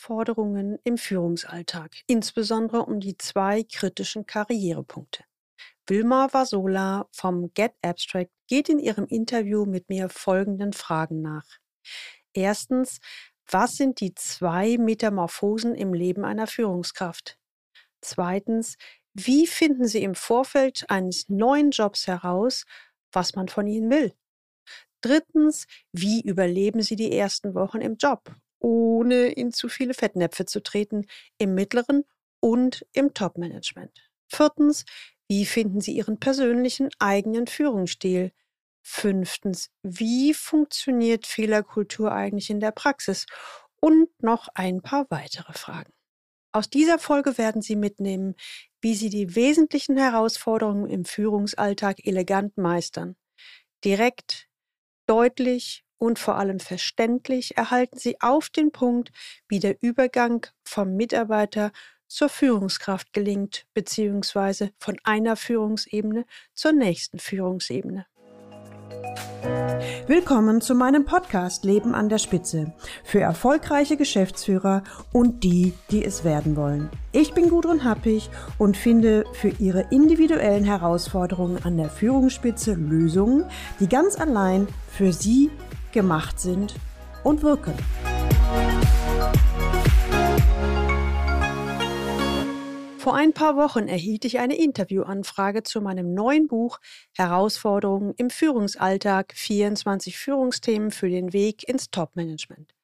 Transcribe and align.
Herausforderungen 0.00 0.78
im 0.84 0.96
Führungsalltag, 0.96 1.90
insbesondere 2.06 2.84
um 2.84 3.00
die 3.00 3.16
zwei 3.18 3.62
kritischen 3.62 4.26
Karrierepunkte. 4.26 5.24
Wilma 5.86 6.32
Vasola 6.32 7.06
vom 7.12 7.52
Get 7.54 7.72
Abstract 7.82 8.30
geht 8.48 8.68
in 8.68 8.78
ihrem 8.78 9.06
Interview 9.06 9.66
mit 9.66 9.88
mir 9.88 10.08
folgenden 10.08 10.72
Fragen 10.72 11.20
nach. 11.20 11.44
Erstens, 12.32 13.00
was 13.50 13.72
sind 13.72 14.00
die 14.00 14.14
zwei 14.14 14.78
Metamorphosen 14.78 15.74
im 15.74 15.92
Leben 15.92 16.24
einer 16.24 16.46
Führungskraft? 16.46 17.36
Zweitens, 18.00 18.76
wie 19.12 19.46
finden 19.46 19.86
Sie 19.86 20.02
im 20.02 20.14
Vorfeld 20.14 20.84
eines 20.88 21.28
neuen 21.28 21.72
Jobs 21.72 22.06
heraus, 22.06 22.64
was 23.12 23.34
man 23.34 23.48
von 23.48 23.66
Ihnen 23.66 23.90
will? 23.90 24.14
Drittens, 25.02 25.66
wie 25.92 26.22
überleben 26.22 26.82
Sie 26.82 26.94
die 26.94 27.12
ersten 27.12 27.54
Wochen 27.54 27.80
im 27.80 27.96
Job, 27.96 28.36
ohne 28.60 29.26
in 29.26 29.52
zu 29.52 29.68
viele 29.68 29.94
Fettnäpfe 29.94 30.46
zu 30.46 30.62
treten, 30.62 31.06
im 31.38 31.54
mittleren 31.54 32.04
und 32.40 32.86
im 32.92 33.12
Top-Management? 33.14 34.10
Viertens, 34.28 34.84
wie 35.28 35.44
finden 35.46 35.80
Sie 35.80 35.92
Ihren 35.92 36.18
persönlichen 36.18 36.90
eigenen 36.98 37.46
Führungsstil? 37.46 38.32
Fünftens, 38.82 39.70
wie 39.82 40.34
funktioniert 40.34 41.26
Fehlerkultur 41.26 42.12
eigentlich 42.12 42.50
in 42.50 42.60
der 42.60 42.72
Praxis? 42.72 43.26
Und 43.80 44.08
noch 44.22 44.48
ein 44.54 44.82
paar 44.82 45.06
weitere 45.10 45.52
Fragen. 45.52 45.92
Aus 46.52 46.68
dieser 46.68 46.98
Folge 46.98 47.38
werden 47.38 47.62
Sie 47.62 47.76
mitnehmen, 47.76 48.34
wie 48.80 48.94
Sie 48.94 49.08
die 49.08 49.36
wesentlichen 49.36 49.96
Herausforderungen 49.96 50.90
im 50.90 51.04
Führungsalltag 51.04 52.04
elegant 52.04 52.58
meistern. 52.58 53.16
Direkt, 53.84 54.48
deutlich 55.06 55.84
und 56.00 56.18
vor 56.18 56.36
allem 56.36 56.58
verständlich 56.58 57.56
erhalten 57.56 57.98
Sie 57.98 58.20
auf 58.20 58.48
den 58.48 58.72
Punkt, 58.72 59.12
wie 59.48 59.60
der 59.60 59.76
Übergang 59.82 60.46
vom 60.64 60.96
Mitarbeiter 60.96 61.70
zur 62.08 62.28
Führungskraft 62.28 63.12
gelingt, 63.12 63.66
beziehungsweise 63.74 64.72
von 64.78 64.96
einer 65.04 65.36
Führungsebene 65.36 66.24
zur 66.54 66.72
nächsten 66.72 67.18
Führungsebene. 67.18 68.06
Willkommen 70.06 70.60
zu 70.60 70.74
meinem 70.74 71.04
Podcast 71.04 71.64
Leben 71.64 71.94
an 71.94 72.08
der 72.08 72.18
Spitze 72.18 72.72
für 73.04 73.20
erfolgreiche 73.20 73.96
Geschäftsführer 73.96 74.82
und 75.12 75.44
die, 75.44 75.74
die 75.90 76.04
es 76.04 76.24
werden 76.24 76.56
wollen. 76.56 76.88
Ich 77.12 77.32
bin 77.34 77.48
Gudrun 77.48 77.84
Happig 77.84 78.28
und 78.58 78.76
finde 78.76 79.24
für 79.34 79.50
Ihre 79.58 79.86
individuellen 79.90 80.64
Herausforderungen 80.64 81.58
an 81.64 81.76
der 81.76 81.90
Führungsspitze 81.90 82.74
Lösungen, 82.74 83.44
die 83.78 83.88
ganz 83.88 84.18
allein 84.18 84.66
für 84.88 85.12
Sie 85.12 85.50
gemacht 85.92 86.40
sind 86.40 86.74
und 87.24 87.42
wirken. 87.42 87.74
Vor 92.98 93.14
ein 93.14 93.32
paar 93.32 93.56
Wochen 93.56 93.88
erhielt 93.88 94.26
ich 94.26 94.40
eine 94.40 94.58
Interviewanfrage 94.58 95.62
zu 95.62 95.80
meinem 95.80 96.12
neuen 96.12 96.48
Buch 96.48 96.80
Herausforderungen 97.16 98.12
im 98.18 98.28
Führungsalltag 98.28 99.32
24 99.34 100.18
Führungsthemen 100.18 100.90
für 100.90 101.08
den 101.08 101.32
Weg 101.32 101.66
ins 101.66 101.90
Topmanagement. 101.90 102.74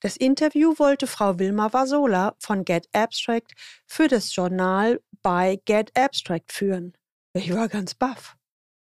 Das 0.00 0.18
Interview 0.18 0.74
wollte 0.76 1.06
Frau 1.06 1.38
Wilma 1.38 1.72
Vasola 1.72 2.34
von 2.38 2.66
Get 2.66 2.90
Abstract 2.92 3.54
für 3.86 4.06
das 4.06 4.34
Journal 4.34 5.00
bei 5.22 5.58
Get 5.64 5.96
Abstract 5.96 6.52
führen. 6.52 6.92
Ich 7.32 7.50
war 7.54 7.68
ganz 7.68 7.94
baff. 7.94 8.36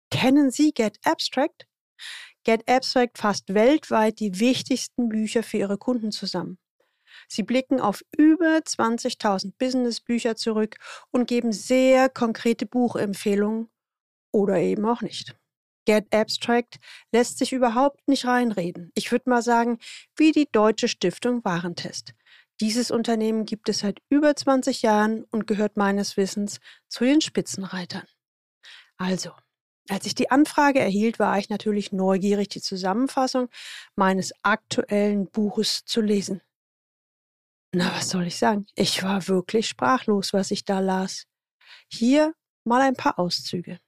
Kennen 0.09 0.49
Sie 0.49 0.71
Get 0.73 0.97
Abstract? 1.03 1.67
Get 2.43 2.67
Abstract 2.69 3.17
fasst 3.17 3.53
weltweit 3.53 4.19
die 4.19 4.39
wichtigsten 4.39 5.09
Bücher 5.09 5.43
für 5.43 5.57
ihre 5.57 5.77
Kunden 5.77 6.11
zusammen. 6.11 6.57
Sie 7.27 7.43
blicken 7.43 7.79
auf 7.79 8.03
über 8.17 8.57
20.000 8.57 9.53
Businessbücher 9.57 10.35
zurück 10.35 10.77
und 11.11 11.27
geben 11.27 11.51
sehr 11.51 12.09
konkrete 12.09 12.65
Buchempfehlungen 12.65 13.69
oder 14.31 14.57
eben 14.57 14.85
auch 14.85 15.01
nicht. 15.01 15.35
Get 15.85 16.13
Abstract 16.13 16.79
lässt 17.11 17.37
sich 17.37 17.51
überhaupt 17.53 18.07
nicht 18.07 18.25
reinreden. 18.25 18.91
Ich 18.95 19.11
würde 19.11 19.29
mal 19.29 19.41
sagen, 19.41 19.79
wie 20.15 20.31
die 20.31 20.49
deutsche 20.51 20.87
Stiftung 20.87 21.43
Warentest. 21.43 22.13
Dieses 22.61 22.91
Unternehmen 22.91 23.45
gibt 23.45 23.67
es 23.67 23.79
seit 23.79 23.99
über 24.09 24.35
20 24.35 24.81
Jahren 24.81 25.25
und 25.31 25.47
gehört 25.47 25.75
meines 25.75 26.15
Wissens 26.17 26.59
zu 26.87 27.03
den 27.03 27.19
Spitzenreitern. 27.19 28.07
Also, 28.97 29.31
als 29.89 30.05
ich 30.05 30.15
die 30.15 30.31
Anfrage 30.31 30.79
erhielt, 30.79 31.19
war 31.19 31.37
ich 31.37 31.49
natürlich 31.49 31.91
neugierig, 31.91 32.49
die 32.49 32.61
Zusammenfassung 32.61 33.49
meines 33.95 34.33
aktuellen 34.41 35.29
Buches 35.29 35.83
zu 35.85 36.01
lesen. 36.01 36.41
Na, 37.73 37.91
was 37.95 38.09
soll 38.09 38.27
ich 38.27 38.37
sagen? 38.37 38.67
Ich 38.75 39.03
war 39.03 39.27
wirklich 39.27 39.67
sprachlos, 39.67 40.31
was 40.31 40.51
ich 40.51 40.63
da 40.63 40.79
las. 40.79 41.25
Hier 41.87 42.33
mal 42.63 42.81
ein 42.81 42.95
paar 42.95 43.17
Auszüge. 43.17 43.79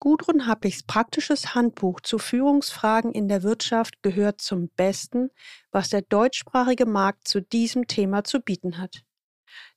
Gudrun 0.00 0.46
Happichs 0.46 0.84
praktisches 0.84 1.56
Handbuch 1.56 2.00
zu 2.00 2.18
Führungsfragen 2.18 3.10
in 3.10 3.26
der 3.26 3.42
Wirtschaft 3.42 4.00
gehört 4.02 4.40
zum 4.40 4.68
Besten, 4.68 5.30
was 5.72 5.88
der 5.88 6.02
deutschsprachige 6.02 6.86
Markt 6.86 7.26
zu 7.26 7.40
diesem 7.40 7.88
Thema 7.88 8.22
zu 8.22 8.40
bieten 8.40 8.78
hat. 8.78 9.02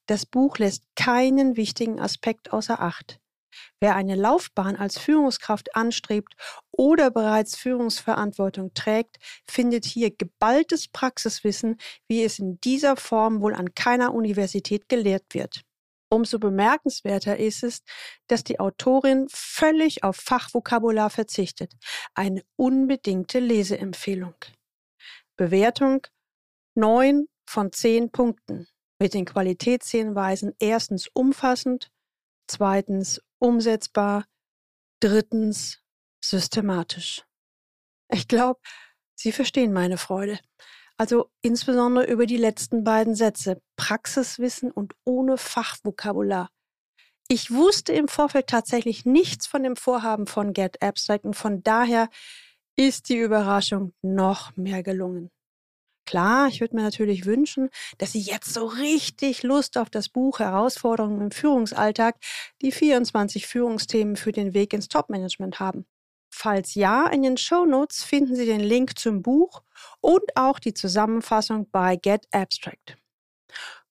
Das 0.05 0.25
Buch 0.25 0.57
lässt 0.57 0.83
keinen 0.95 1.55
wichtigen 1.55 1.99
Aspekt 1.99 2.51
außer 2.51 2.81
Acht. 2.81 3.20
Wer 3.79 3.95
eine 3.95 4.15
Laufbahn 4.15 4.75
als 4.75 4.97
Führungskraft 4.97 5.75
anstrebt 5.75 6.35
oder 6.71 7.11
bereits 7.11 7.55
Führungsverantwortung 7.57 8.73
trägt, 8.73 9.17
findet 9.49 9.85
hier 9.85 10.15
geballtes 10.15 10.87
Praxiswissen, 10.87 11.77
wie 12.07 12.23
es 12.23 12.39
in 12.39 12.59
dieser 12.61 12.95
Form 12.95 13.41
wohl 13.41 13.53
an 13.53 13.73
keiner 13.73 14.13
Universität 14.13 14.89
gelehrt 14.89 15.33
wird. 15.33 15.61
Umso 16.13 16.39
bemerkenswerter 16.39 17.37
ist 17.37 17.63
es, 17.63 17.83
dass 18.27 18.43
die 18.43 18.59
Autorin 18.59 19.27
völlig 19.29 20.03
auf 20.03 20.17
Fachvokabular 20.17 21.09
verzichtet. 21.09 21.73
Eine 22.13 22.43
unbedingte 22.57 23.39
Leseempfehlung. 23.39 24.35
Bewertung 25.37 26.05
9 26.75 27.27
von 27.45 27.71
10 27.71 28.11
Punkten. 28.11 28.67
Mit 28.99 29.13
den 29.13 29.23
Qualitätshinweisen 29.23 30.53
erstens 30.59 31.07
umfassend, 31.13 31.89
zweitens 32.51 33.21
umsetzbar, 33.39 34.25
drittens 34.99 35.79
systematisch. 36.23 37.25
Ich 38.09 38.27
glaube, 38.27 38.59
Sie 39.15 39.31
verstehen 39.31 39.71
meine 39.71 39.97
Freude. 39.97 40.39
Also 40.97 41.29
insbesondere 41.41 42.05
über 42.05 42.25
die 42.25 42.37
letzten 42.37 42.83
beiden 42.83 43.15
Sätze. 43.15 43.61
Praxiswissen 43.75 44.71
und 44.71 44.93
ohne 45.03 45.37
Fachvokabular. 45.37 46.49
Ich 47.27 47.51
wusste 47.51 47.93
im 47.93 48.07
Vorfeld 48.07 48.47
tatsächlich 48.47 49.05
nichts 49.05 49.47
von 49.47 49.63
dem 49.63 49.75
Vorhaben 49.75 50.27
von 50.27 50.53
Get 50.53 50.81
Abstract 50.81 51.25
und 51.25 51.35
von 51.35 51.63
daher 51.63 52.09
ist 52.75 53.09
die 53.09 53.17
Überraschung 53.17 53.93
noch 54.01 54.55
mehr 54.57 54.83
gelungen. 54.83 55.31
Klar, 56.11 56.49
ich 56.49 56.59
würde 56.59 56.75
mir 56.75 56.81
natürlich 56.81 57.25
wünschen, 57.25 57.69
dass 57.97 58.11
Sie 58.11 58.19
jetzt 58.19 58.53
so 58.53 58.65
richtig 58.65 59.43
Lust 59.43 59.77
auf 59.77 59.89
das 59.89 60.09
Buch 60.09 60.39
Herausforderungen 60.39 61.21
im 61.21 61.31
Führungsalltag, 61.31 62.17
die 62.61 62.73
24 62.73 63.47
Führungsthemen 63.47 64.17
für 64.17 64.33
den 64.33 64.53
Weg 64.53 64.73
ins 64.73 64.89
Topmanagement 64.89 65.61
haben. 65.61 65.85
Falls 66.29 66.75
ja, 66.75 67.07
in 67.07 67.21
den 67.21 67.37
Show 67.37 67.63
Notes 67.63 68.03
finden 68.03 68.35
Sie 68.35 68.45
den 68.45 68.59
Link 68.59 68.99
zum 68.99 69.21
Buch 69.21 69.61
und 70.01 70.35
auch 70.35 70.59
die 70.59 70.73
Zusammenfassung 70.73 71.69
bei 71.71 71.95
Get 71.95 72.27
Abstract. 72.33 72.97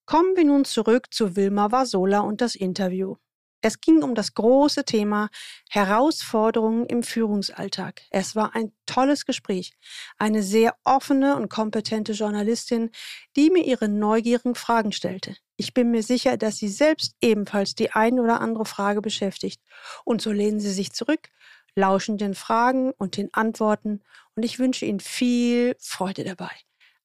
Kommen 0.04 0.36
wir 0.36 0.44
nun 0.44 0.66
zurück 0.66 1.06
zu 1.14 1.36
Wilma 1.36 1.72
Vasola 1.72 2.20
und 2.20 2.42
das 2.42 2.54
Interview. 2.54 3.16
Es 3.62 3.80
ging 3.80 4.02
um 4.02 4.14
das 4.14 4.34
große 4.34 4.84
Thema 4.84 5.28
Herausforderungen 5.68 6.86
im 6.86 7.02
Führungsalltag. 7.02 8.02
Es 8.10 8.34
war 8.34 8.54
ein 8.54 8.72
tolles 8.86 9.26
Gespräch. 9.26 9.74
Eine 10.18 10.42
sehr 10.42 10.74
offene 10.84 11.36
und 11.36 11.50
kompetente 11.50 12.12
Journalistin, 12.12 12.90
die 13.36 13.50
mir 13.50 13.64
ihre 13.64 13.88
neugierigen 13.88 14.54
Fragen 14.54 14.92
stellte. 14.92 15.36
Ich 15.56 15.74
bin 15.74 15.90
mir 15.90 16.02
sicher, 16.02 16.38
dass 16.38 16.56
sie 16.56 16.68
selbst 16.68 17.14
ebenfalls 17.20 17.74
die 17.74 17.90
ein 17.92 18.18
oder 18.18 18.40
andere 18.40 18.64
Frage 18.64 19.02
beschäftigt. 19.02 19.60
Und 20.04 20.22
so 20.22 20.32
lehnen 20.32 20.58
sie 20.58 20.72
sich 20.72 20.92
zurück, 20.92 21.28
lauschen 21.74 22.16
den 22.16 22.34
Fragen 22.34 22.92
und 22.92 23.16
den 23.16 23.32
Antworten 23.34 24.02
und 24.34 24.42
ich 24.42 24.58
wünsche 24.58 24.86
Ihnen 24.86 25.00
viel 25.00 25.76
Freude 25.78 26.24
dabei. 26.24 26.50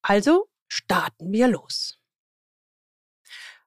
Also 0.02 0.48
starten 0.68 1.32
wir 1.32 1.48
los. 1.48 2.00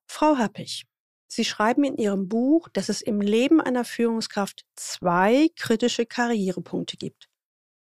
Frau 0.07 0.39
Happig, 0.39 0.87
Sie 1.29 1.45
schreiben 1.45 1.85
in 1.85 1.97
Ihrem 1.97 2.29
Buch, 2.29 2.69
dass 2.71 2.89
es 2.89 3.03
im 3.03 3.21
Leben 3.21 3.61
einer 3.61 3.85
Führungskraft 3.85 4.65
zwei 4.75 5.49
kritische 5.57 6.07
Karrierepunkte 6.07 6.97
gibt. 6.97 7.29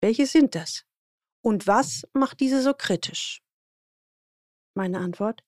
Welche 0.00 0.26
sind 0.26 0.54
das? 0.54 0.84
Und 1.40 1.66
was 1.66 2.02
macht 2.12 2.40
diese 2.40 2.60
so 2.60 2.74
kritisch? 2.74 3.40
Meine 4.74 4.98
Antwort. 4.98 5.42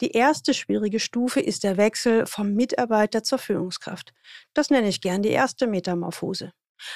Die 0.00 0.12
erste 0.12 0.54
schwierige 0.54 0.98
Stufe 0.98 1.40
ist 1.40 1.62
der 1.64 1.76
Wechsel 1.76 2.26
vom 2.26 2.54
Mitarbeiter 2.54 3.22
zur 3.22 3.38
Führungskraft. 3.38 4.14
Das 4.54 4.70
nenne 4.70 4.88
ich 4.88 5.02
gern 5.02 5.22
die 5.22 5.28
erste 5.28 5.66
Metamorphose. 5.66 6.52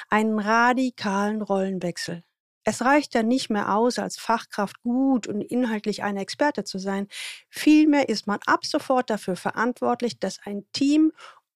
Einen 0.09 0.39
radikalen 0.39 1.43
Rollenwechsel. 1.43 2.23
Es 2.63 2.81
reicht 2.81 3.13
ja 3.13 3.23
nicht 3.23 3.49
mehr 3.49 3.75
aus, 3.75 3.99
als 3.99 4.17
Fachkraft 4.17 4.81
gut 4.81 5.27
und 5.27 5.41
inhaltlich 5.41 6.03
ein 6.03 6.17
Experte 6.17 6.63
zu 6.63 6.77
sein. 6.79 7.07
Vielmehr 7.49 8.09
ist 8.09 8.25
man 8.27 8.39
ab 8.45 8.65
sofort 8.65 9.09
dafür 9.09 9.35
verantwortlich, 9.35 10.19
dass 10.19 10.39
ein 10.45 10.65
Team 10.71 11.11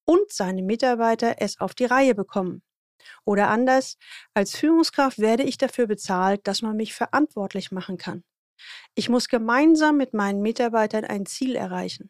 und 0.06 0.32
seine 0.32 0.64
Mitarbeiter 0.64 1.36
es 1.40 1.60
auf 1.60 1.74
die 1.74 1.86
Reihe 1.86 2.16
bekommen. 2.16 2.62
Oder 3.26 3.50
anders, 3.50 3.98
als 4.34 4.56
Führungskraft 4.56 5.20
werde 5.20 5.44
ich 5.44 5.58
dafür 5.58 5.88
bezahlt, 5.88 6.48
dass 6.48 6.62
man 6.62 6.76
mich 6.76 6.94
verantwortlich 6.94 7.72
machen 7.72 7.98
kann. 7.98 8.24
Ich 8.96 9.10
muss 9.10 9.30
gemeinsam 9.30 9.98
mit 9.98 10.14
meinen 10.14 10.42
Mitarbeitern 10.42 11.06
ein 11.06 11.26
Ziel 11.26 11.56
erreichen. 11.56 12.10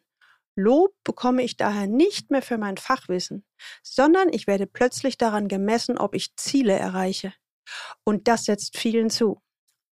Lob 0.56 0.92
bekomme 1.04 1.42
ich 1.42 1.56
daher 1.56 1.86
nicht 1.86 2.30
mehr 2.30 2.42
für 2.42 2.58
mein 2.58 2.78
Fachwissen, 2.78 3.44
sondern 3.82 4.32
ich 4.32 4.48
werde 4.48 4.66
plötzlich 4.66 5.16
daran 5.16 5.46
gemessen, 5.46 5.98
ob 5.98 6.14
ich 6.14 6.34
Ziele 6.36 6.72
erreiche. 6.72 7.32
Und 8.04 8.28
das 8.28 8.44
setzt 8.44 8.76
vielen 8.76 9.10
zu. 9.10 9.40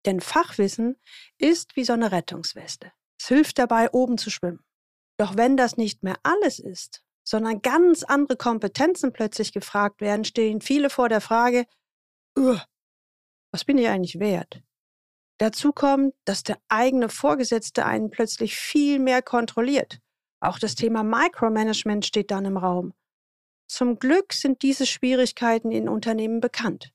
Denn 0.05 0.21
Fachwissen 0.21 1.01
ist 1.39 1.77
wie 1.77 1.85
so 1.85 1.93
eine 1.93 2.13
Rettungsweste. 2.13 2.93
Es 3.21 3.29
hilft 3.29 3.59
dabei, 3.59 3.91
oben 3.93 4.19
zu 4.19 4.31
schwimmen. 4.31 4.65
Doch 5.19 5.37
wenn 5.37 5.57
das 5.57 5.77
nicht 5.77 6.03
mehr 6.03 6.17
alles 6.23 6.59
ist, 6.59 7.05
sondern 7.25 7.63
ganz 7.63 8.03
andere 8.03 8.37
Kompetenzen 8.37 9.13
plötzlich 9.13 9.53
gefragt 9.53 10.01
werden, 10.01 10.25
stehen 10.25 10.61
viele 10.61 10.91
vor 10.91 11.09
der 11.09 11.21
Frage, 11.21 11.67
was 12.35 13.65
bin 13.65 13.79
ich 13.79 13.89
eigentlich 13.89 14.19
wert? 14.19 14.63
Dazu 15.39 15.73
kommt, 15.73 16.15
dass 16.25 16.43
der 16.43 16.59
eigene 16.69 17.09
Vorgesetzte 17.09 17.85
einen 17.85 18.11
plötzlich 18.11 18.57
viel 18.57 18.99
mehr 18.99 19.23
kontrolliert. 19.23 19.99
Auch 20.41 20.59
das 20.59 20.75
Thema 20.75 21.05
Micromanagement 21.05 22.05
steht 22.07 22.31
dann 22.31 22.45
im 22.45 22.57
Raum. 22.57 22.95
Zum 23.69 23.99
Glück 23.99 24.33
sind 24.33 24.63
diese 24.63 24.87
Schwierigkeiten 24.87 25.71
in 25.71 25.89
Unternehmen 25.89 26.41
bekannt. 26.41 26.93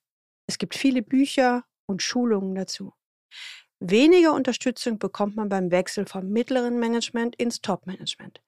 Es 0.47 0.57
gibt 0.57 0.75
viele 0.75 1.01
Bücher 1.01 1.65
und 1.85 2.01
Schulungen 2.01 2.55
dazu. 2.55 2.93
Weniger 3.79 4.33
Unterstützung 4.33 4.97
bekommt 4.97 5.35
man 5.35 5.49
beim 5.49 5.71
Wechsel 5.71 6.07
vom 6.07 6.29
mittleren 6.29 6.79
Management 6.79 7.35
ins 7.35 7.61
Top-Management. 7.61 8.41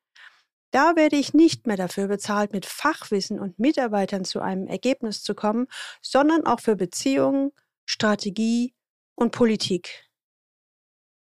Da 0.71 0.95
werde 0.95 1.17
ich 1.17 1.33
nicht 1.33 1.67
mehr 1.67 1.77
dafür 1.77 2.07
bezahlt, 2.07 2.51
mit 2.51 2.65
Fachwissen 2.65 3.39
und 3.39 3.59
Mitarbeitern 3.59 4.23
zu 4.23 4.39
einem 4.39 4.67
Ergebnis 4.67 5.23
zu 5.23 5.35
kommen, 5.35 5.67
sondern 6.01 6.45
auch 6.45 6.59
für 6.59 6.75
Beziehungen, 6.75 7.51
Strategie 7.85 8.73
und 9.15 9.31
Politik. 9.31 10.09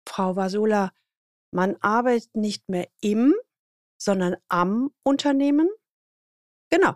Frau 0.07 0.35
Vasola, 0.35 0.91
man 1.51 1.77
arbeitet 1.81 2.35
nicht 2.35 2.69
mehr 2.69 2.87
im, 3.01 3.33
sondern 3.97 4.35
am 4.49 4.91
Unternehmen? 5.03 5.69
Genau. 6.69 6.95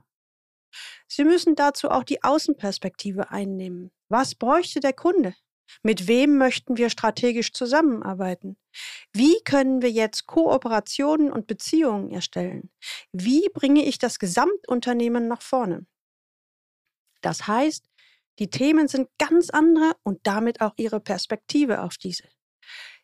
Sie 1.08 1.24
müssen 1.24 1.56
dazu 1.56 1.90
auch 1.90 2.04
die 2.04 2.24
Außenperspektive 2.24 3.32
einnehmen. 3.32 3.92
Was 4.10 4.36
bräuchte 4.36 4.80
der 4.80 4.94
Kunde? 4.94 5.36
Mit 5.84 6.08
wem 6.08 6.38
möchten 6.38 6.78
wir 6.78 6.90
strategisch 6.90 7.52
zusammenarbeiten? 7.52 8.58
Wie 9.14 9.40
können 9.44 9.82
wir 9.82 9.92
jetzt 9.92 10.26
Kooperationen 10.26 11.32
und 11.32 11.48
Beziehungen 11.48 12.12
erstellen? 12.12 12.72
Wie 13.12 13.50
bringe 13.54 13.84
ich 13.84 13.98
das 13.98 14.20
Gesamtunternehmen 14.20 15.28
nach 15.28 15.42
vorne? 15.42 15.86
Das 17.22 17.48
heißt, 17.48 17.90
die 18.40 18.50
Themen 18.50 18.88
sind 18.88 19.10
ganz 19.18 19.50
andere 19.50 19.96
und 20.04 20.20
damit 20.24 20.62
auch 20.62 20.74
ihre 20.78 21.00
Perspektive 21.00 21.82
auf 21.82 21.98
diese. 21.98 22.24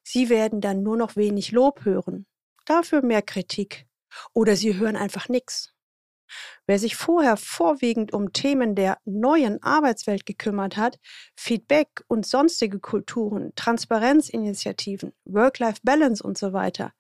Sie 0.04 0.30
werden 0.30 0.62
dann 0.62 0.84
nur 0.84 0.98
noch 0.98 1.16
wenig 1.16 1.52
Lob 1.52 1.86
hören, 1.86 2.28
dafür 2.66 3.04
mehr 3.04 3.22
Kritik. 3.22 3.88
Oder 4.34 4.56
sie 4.56 4.76
hören 4.76 4.96
einfach 4.96 5.28
nichts. 5.28 5.73
Wer 6.66 6.80
sich 6.80 6.96
vorher 6.96 7.38
vorwiegend 7.38 8.14
um 8.14 8.34
Themen 8.34 8.76
der 8.76 9.00
neuen 9.06 9.62
Arbeitswelt 9.62 10.26
gekümmert 10.26 10.78
hat, 10.78 11.00
Feedback 11.36 12.04
und 12.08 12.26
sonstige 12.26 12.80
Kulturen, 12.80 13.54
Transparenzinitiativen, 13.56 15.14
Work-Life-Balance 15.26 16.24
und 16.24 16.38
so 16.38 16.54
weiter, 16.54 16.94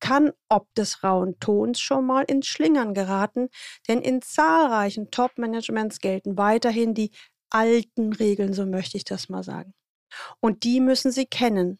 kann 0.00 0.32
ob 0.48 0.74
des 0.74 1.04
rauen 1.04 1.38
Tons 1.40 1.78
schon 1.78 2.06
mal 2.06 2.22
ins 2.22 2.46
Schlingern 2.46 2.94
geraten, 2.94 3.48
denn 3.86 4.00
in 4.00 4.22
zahlreichen 4.22 5.10
Top-Managements 5.10 5.98
gelten 5.98 6.38
weiterhin 6.38 6.94
die 6.94 7.10
alten 7.50 8.12
Regeln, 8.12 8.54
so 8.54 8.66
möchte 8.66 8.96
ich 8.96 9.04
das 9.04 9.28
mal 9.28 9.42
sagen. 9.42 9.74
Und 10.40 10.64
die 10.64 10.80
müssen 10.80 11.12
Sie 11.12 11.26
kennen, 11.26 11.78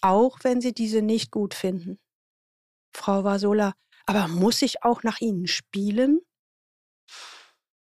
auch 0.00 0.38
wenn 0.42 0.60
Sie 0.60 0.72
diese 0.72 1.02
nicht 1.02 1.30
gut 1.30 1.54
finden. 1.54 1.98
Frau 2.94 3.24
Vasola, 3.24 3.74
aber 4.06 4.28
muss 4.28 4.62
ich 4.62 4.82
auch 4.82 5.02
nach 5.02 5.20
ihnen 5.20 5.46
spielen? 5.46 6.20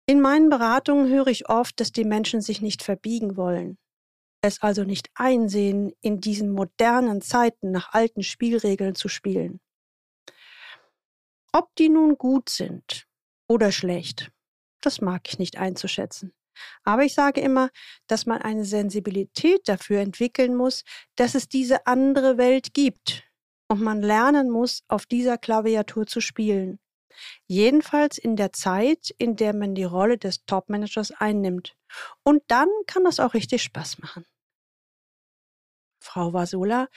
In 0.05 0.21
meinen 0.21 0.49
Beratungen 0.49 1.07
höre 1.11 1.27
ich 1.27 1.49
oft, 1.49 1.79
dass 1.79 1.91
die 1.91 2.03
Menschen 2.03 2.41
sich 2.41 2.61
nicht 2.61 2.81
verbiegen 2.81 3.37
wollen, 3.37 3.77
es 4.41 4.61
also 4.61 4.83
nicht 4.83 5.09
einsehen, 5.13 5.93
in 6.01 6.19
diesen 6.19 6.51
modernen 6.51 7.21
Zeiten 7.21 7.71
nach 7.71 7.93
alten 7.93 8.23
Spielregeln 8.23 8.95
zu 8.95 9.07
spielen. 9.07 9.59
Ob 11.51 11.75
die 11.75 11.89
nun 11.89 12.17
gut 12.17 12.49
sind 12.49 13.05
oder 13.47 13.71
schlecht, 13.71 14.31
das 14.81 15.01
mag 15.01 15.27
ich 15.27 15.39
nicht 15.39 15.57
einzuschätzen. 15.57 16.33
Aber 16.83 17.03
ich 17.03 17.13
sage 17.13 17.41
immer, 17.41 17.69
dass 18.07 18.25
man 18.25 18.41
eine 18.41 18.65
Sensibilität 18.65 19.67
dafür 19.67 19.99
entwickeln 19.99 20.55
muss, 20.55 20.83
dass 21.15 21.35
es 21.35 21.47
diese 21.47 21.85
andere 21.85 22.37
Welt 22.37 22.73
gibt, 22.73 23.28
und 23.69 23.81
man 23.81 24.01
lernen 24.01 24.49
muss, 24.49 24.83
auf 24.87 25.05
dieser 25.05 25.37
Klaviatur 25.37 26.07
zu 26.07 26.19
spielen. 26.21 26.79
Jedenfalls 27.47 28.17
in 28.17 28.35
der 28.35 28.51
Zeit, 28.51 29.13
in 29.17 29.35
der 29.35 29.53
man 29.53 29.75
die 29.75 29.83
Rolle 29.83 30.17
des 30.17 30.45
Topmanagers 30.45 31.11
einnimmt. 31.11 31.75
Und 32.23 32.43
dann 32.47 32.69
kann 32.87 33.03
das 33.03 33.19
auch 33.19 33.33
richtig 33.33 33.63
Spaß 33.63 33.99
machen. 33.99 34.25
Frau 36.01 36.33
Vasola, 36.33 36.87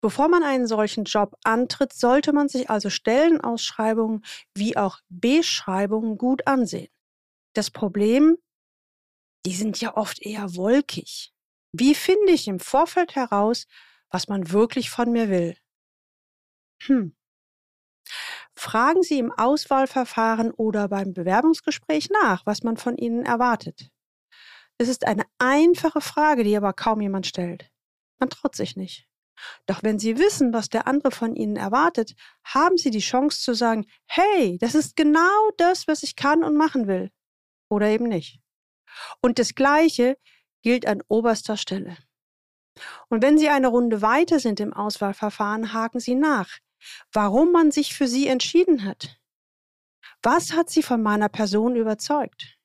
bevor 0.00 0.28
man 0.28 0.42
einen 0.42 0.66
solchen 0.66 1.04
Job 1.04 1.36
antritt, 1.42 1.92
sollte 1.92 2.32
man 2.32 2.48
sich 2.48 2.70
also 2.70 2.88
Stellenausschreibungen 2.88 4.24
wie 4.54 4.76
auch 4.76 5.00
Beschreibungen 5.08 6.16
gut 6.16 6.46
ansehen. 6.46 6.88
Das 7.54 7.70
Problem, 7.70 8.36
die 9.44 9.54
sind 9.54 9.80
ja 9.80 9.96
oft 9.96 10.22
eher 10.22 10.54
wolkig. 10.56 11.32
Wie 11.72 11.94
finde 11.94 12.32
ich 12.32 12.48
im 12.48 12.60
Vorfeld 12.60 13.16
heraus, 13.16 13.66
was 14.10 14.28
man 14.28 14.52
wirklich 14.52 14.90
von 14.90 15.10
mir 15.10 15.28
will? 15.28 15.56
Hm. 16.82 17.14
Fragen 18.54 19.02
Sie 19.02 19.18
im 19.18 19.32
Auswahlverfahren 19.32 20.50
oder 20.50 20.88
beim 20.88 21.12
Bewerbungsgespräch 21.12 22.08
nach, 22.10 22.46
was 22.46 22.62
man 22.62 22.76
von 22.76 22.96
Ihnen 22.96 23.24
erwartet. 23.24 23.90
Es 24.78 24.88
ist 24.88 25.06
eine 25.06 25.24
einfache 25.38 26.00
Frage, 26.00 26.44
die 26.44 26.56
aber 26.56 26.72
kaum 26.72 27.00
jemand 27.00 27.26
stellt. 27.26 27.70
Man 28.18 28.30
traut 28.30 28.56
sich 28.56 28.76
nicht. 28.76 29.08
Doch 29.66 29.82
wenn 29.82 29.98
Sie 29.98 30.18
wissen, 30.18 30.52
was 30.54 30.70
der 30.70 30.86
andere 30.86 31.10
von 31.10 31.36
Ihnen 31.36 31.56
erwartet, 31.56 32.14
haben 32.44 32.78
Sie 32.78 32.90
die 32.90 33.00
Chance 33.00 33.40
zu 33.40 33.54
sagen, 33.54 33.86
hey, 34.06 34.56
das 34.58 34.74
ist 34.74 34.96
genau 34.96 35.50
das, 35.58 35.86
was 35.86 36.02
ich 36.02 36.16
kann 36.16 36.42
und 36.42 36.56
machen 36.56 36.86
will. 36.86 37.10
Oder 37.68 37.88
eben 37.88 38.08
nicht. 38.08 38.40
Und 39.20 39.38
das 39.38 39.54
Gleiche 39.54 40.16
gilt 40.62 40.86
an 40.86 41.02
oberster 41.08 41.56
Stelle. 41.56 41.98
Und 43.08 43.22
wenn 43.22 43.38
Sie 43.38 43.48
eine 43.48 43.68
Runde 43.68 44.02
weiter 44.02 44.40
sind 44.40 44.60
im 44.60 44.72
Auswahlverfahren, 44.72 45.72
haken 45.72 46.00
Sie 46.00 46.14
nach 46.14 46.58
warum 47.12 47.52
man 47.52 47.70
sich 47.70 47.94
für 47.94 48.08
sie 48.08 48.26
entschieden 48.28 48.84
hat. 48.84 49.18
Was 50.22 50.52
hat 50.52 50.70
sie 50.70 50.82
von 50.82 51.02
meiner 51.02 51.28
Person 51.28 51.76
überzeugt? 51.76 52.56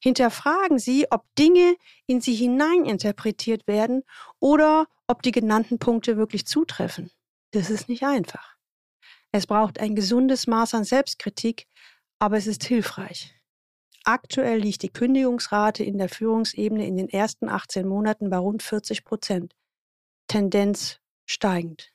Hinterfragen 0.00 0.78
Sie, 0.78 1.06
ob 1.10 1.24
Dinge 1.36 1.76
in 2.06 2.20
Sie 2.20 2.34
hineininterpretiert 2.34 3.66
werden 3.66 4.04
oder 4.38 4.86
ob 5.06 5.22
die 5.22 5.32
genannten 5.32 5.78
Punkte 5.78 6.16
wirklich 6.16 6.46
zutreffen. 6.46 7.10
Das 7.52 7.70
ist 7.70 7.88
nicht 7.88 8.04
einfach. 8.04 8.56
Es 9.32 9.46
braucht 9.46 9.80
ein 9.80 9.94
gesundes 9.94 10.46
Maß 10.46 10.74
an 10.74 10.84
Selbstkritik, 10.84 11.66
aber 12.18 12.36
es 12.36 12.46
ist 12.46 12.64
hilfreich. 12.64 13.34
Aktuell 14.04 14.58
liegt 14.58 14.82
die 14.82 14.92
Kündigungsrate 14.92 15.84
in 15.84 15.98
der 15.98 16.08
Führungsebene 16.08 16.86
in 16.86 16.96
den 16.96 17.08
ersten 17.08 17.48
18 17.48 17.86
Monaten 17.86 18.30
bei 18.30 18.38
rund 18.38 18.62
40 18.62 19.04
Prozent. 19.04 19.54
Tendenz 20.28 21.00
steigend. 21.26 21.92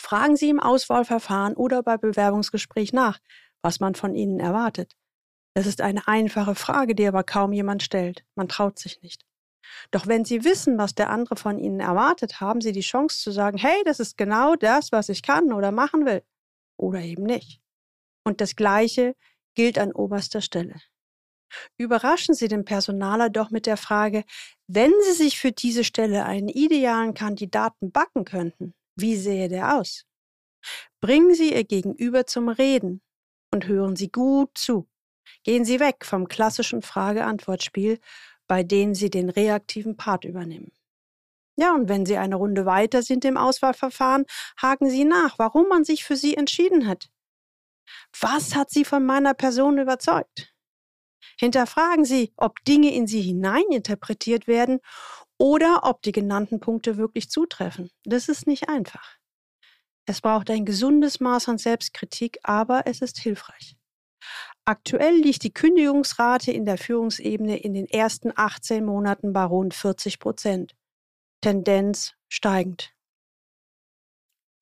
Fragen 0.00 0.34
Sie 0.34 0.48
im 0.48 0.60
Auswahlverfahren 0.60 1.54
oder 1.54 1.82
bei 1.82 1.98
Bewerbungsgespräch 1.98 2.94
nach, 2.94 3.18
was 3.62 3.80
man 3.80 3.94
von 3.94 4.14
Ihnen 4.14 4.40
erwartet. 4.40 4.96
Das 5.54 5.66
ist 5.66 5.82
eine 5.82 6.08
einfache 6.08 6.54
Frage, 6.54 6.94
die 6.94 7.06
aber 7.06 7.22
kaum 7.22 7.52
jemand 7.52 7.82
stellt. 7.82 8.24
Man 8.34 8.48
traut 8.48 8.78
sich 8.78 9.02
nicht. 9.02 9.26
Doch 9.90 10.06
wenn 10.06 10.24
Sie 10.24 10.42
wissen, 10.42 10.78
was 10.78 10.94
der 10.94 11.10
andere 11.10 11.36
von 11.36 11.58
Ihnen 11.58 11.80
erwartet, 11.80 12.40
haben 12.40 12.62
Sie 12.62 12.72
die 12.72 12.80
Chance 12.80 13.20
zu 13.20 13.30
sagen, 13.30 13.58
hey, 13.58 13.82
das 13.84 14.00
ist 14.00 14.16
genau 14.16 14.56
das, 14.56 14.90
was 14.90 15.10
ich 15.10 15.22
kann 15.22 15.52
oder 15.52 15.70
machen 15.70 16.06
will. 16.06 16.22
Oder 16.78 17.00
eben 17.00 17.24
nicht. 17.24 17.60
Und 18.24 18.40
das 18.40 18.56
Gleiche 18.56 19.14
gilt 19.54 19.78
an 19.78 19.92
oberster 19.92 20.40
Stelle. 20.40 20.80
Überraschen 21.76 22.34
Sie 22.34 22.48
den 22.48 22.64
Personaler 22.64 23.28
doch 23.28 23.50
mit 23.50 23.66
der 23.66 23.76
Frage, 23.76 24.24
wenn 24.66 24.92
Sie 25.02 25.12
sich 25.12 25.38
für 25.38 25.52
diese 25.52 25.84
Stelle 25.84 26.24
einen 26.24 26.48
idealen 26.48 27.12
Kandidaten 27.12 27.92
backen 27.92 28.24
könnten, 28.24 28.74
wie 29.00 29.16
sähe 29.16 29.48
der 29.48 29.78
aus? 29.78 30.04
Bringen 31.00 31.34
Sie 31.34 31.54
Ihr 31.54 31.64
Gegenüber 31.64 32.26
zum 32.26 32.48
Reden 32.48 33.02
und 33.52 33.66
hören 33.66 33.96
Sie 33.96 34.10
gut 34.10 34.50
zu. 34.56 34.88
Gehen 35.44 35.64
Sie 35.64 35.80
weg 35.80 36.04
vom 36.04 36.28
klassischen 36.28 36.82
Frage-Antwort-Spiel, 36.82 37.98
bei 38.46 38.62
denen 38.62 38.94
Sie 38.94 39.10
den 39.10 39.30
reaktiven 39.30 39.96
Part 39.96 40.24
übernehmen. 40.24 40.72
Ja, 41.56 41.74
und 41.74 41.88
wenn 41.88 42.06
Sie 42.06 42.16
eine 42.16 42.36
Runde 42.36 42.66
weiter 42.66 43.02
sind 43.02 43.24
im 43.24 43.36
Auswahlverfahren, 43.36 44.24
haken 44.60 44.88
Sie 44.90 45.04
nach, 45.04 45.38
warum 45.38 45.68
man 45.68 45.84
sich 45.84 46.04
für 46.04 46.16
Sie 46.16 46.36
entschieden 46.36 46.86
hat. 46.86 47.10
Was 48.18 48.54
hat 48.54 48.70
Sie 48.70 48.84
von 48.84 49.04
meiner 49.04 49.34
Person 49.34 49.78
überzeugt? 49.78 50.54
Hinterfragen 51.38 52.04
Sie, 52.04 52.32
ob 52.36 52.62
Dinge 52.64 52.94
in 52.94 53.06
Sie 53.06 53.22
hineininterpretiert 53.22 54.46
werden 54.46 54.80
oder 55.40 55.80
ob 55.84 56.02
die 56.02 56.12
genannten 56.12 56.60
Punkte 56.60 56.98
wirklich 56.98 57.30
zutreffen. 57.30 57.90
Das 58.04 58.28
ist 58.28 58.46
nicht 58.46 58.68
einfach. 58.68 59.16
Es 60.04 60.20
braucht 60.20 60.50
ein 60.50 60.66
gesundes 60.66 61.18
Maß 61.18 61.48
an 61.48 61.56
Selbstkritik, 61.56 62.38
aber 62.42 62.82
es 62.86 63.00
ist 63.00 63.18
hilfreich. 63.18 63.74
Aktuell 64.66 65.16
liegt 65.16 65.42
die 65.42 65.52
Kündigungsrate 65.52 66.52
in 66.52 66.66
der 66.66 66.76
Führungsebene 66.76 67.56
in 67.56 67.72
den 67.72 67.86
ersten 67.86 68.32
18 68.36 68.84
Monaten 68.84 69.32
bei 69.32 69.44
rund 69.44 69.72
40 69.72 70.18
Prozent. 70.18 70.76
Tendenz 71.40 72.12
steigend. 72.28 72.92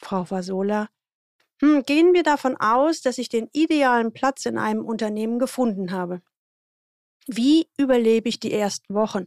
Frau 0.00 0.30
Vasola, 0.30 0.88
hm, 1.60 1.82
gehen 1.82 2.14
wir 2.14 2.22
davon 2.22 2.56
aus, 2.56 3.00
dass 3.00 3.18
ich 3.18 3.28
den 3.28 3.48
idealen 3.52 4.12
Platz 4.12 4.46
in 4.46 4.56
einem 4.56 4.84
Unternehmen 4.84 5.40
gefunden 5.40 5.90
habe. 5.90 6.22
Wie 7.26 7.68
überlebe 7.76 8.28
ich 8.28 8.38
die 8.38 8.52
ersten 8.52 8.94
Wochen, 8.94 9.26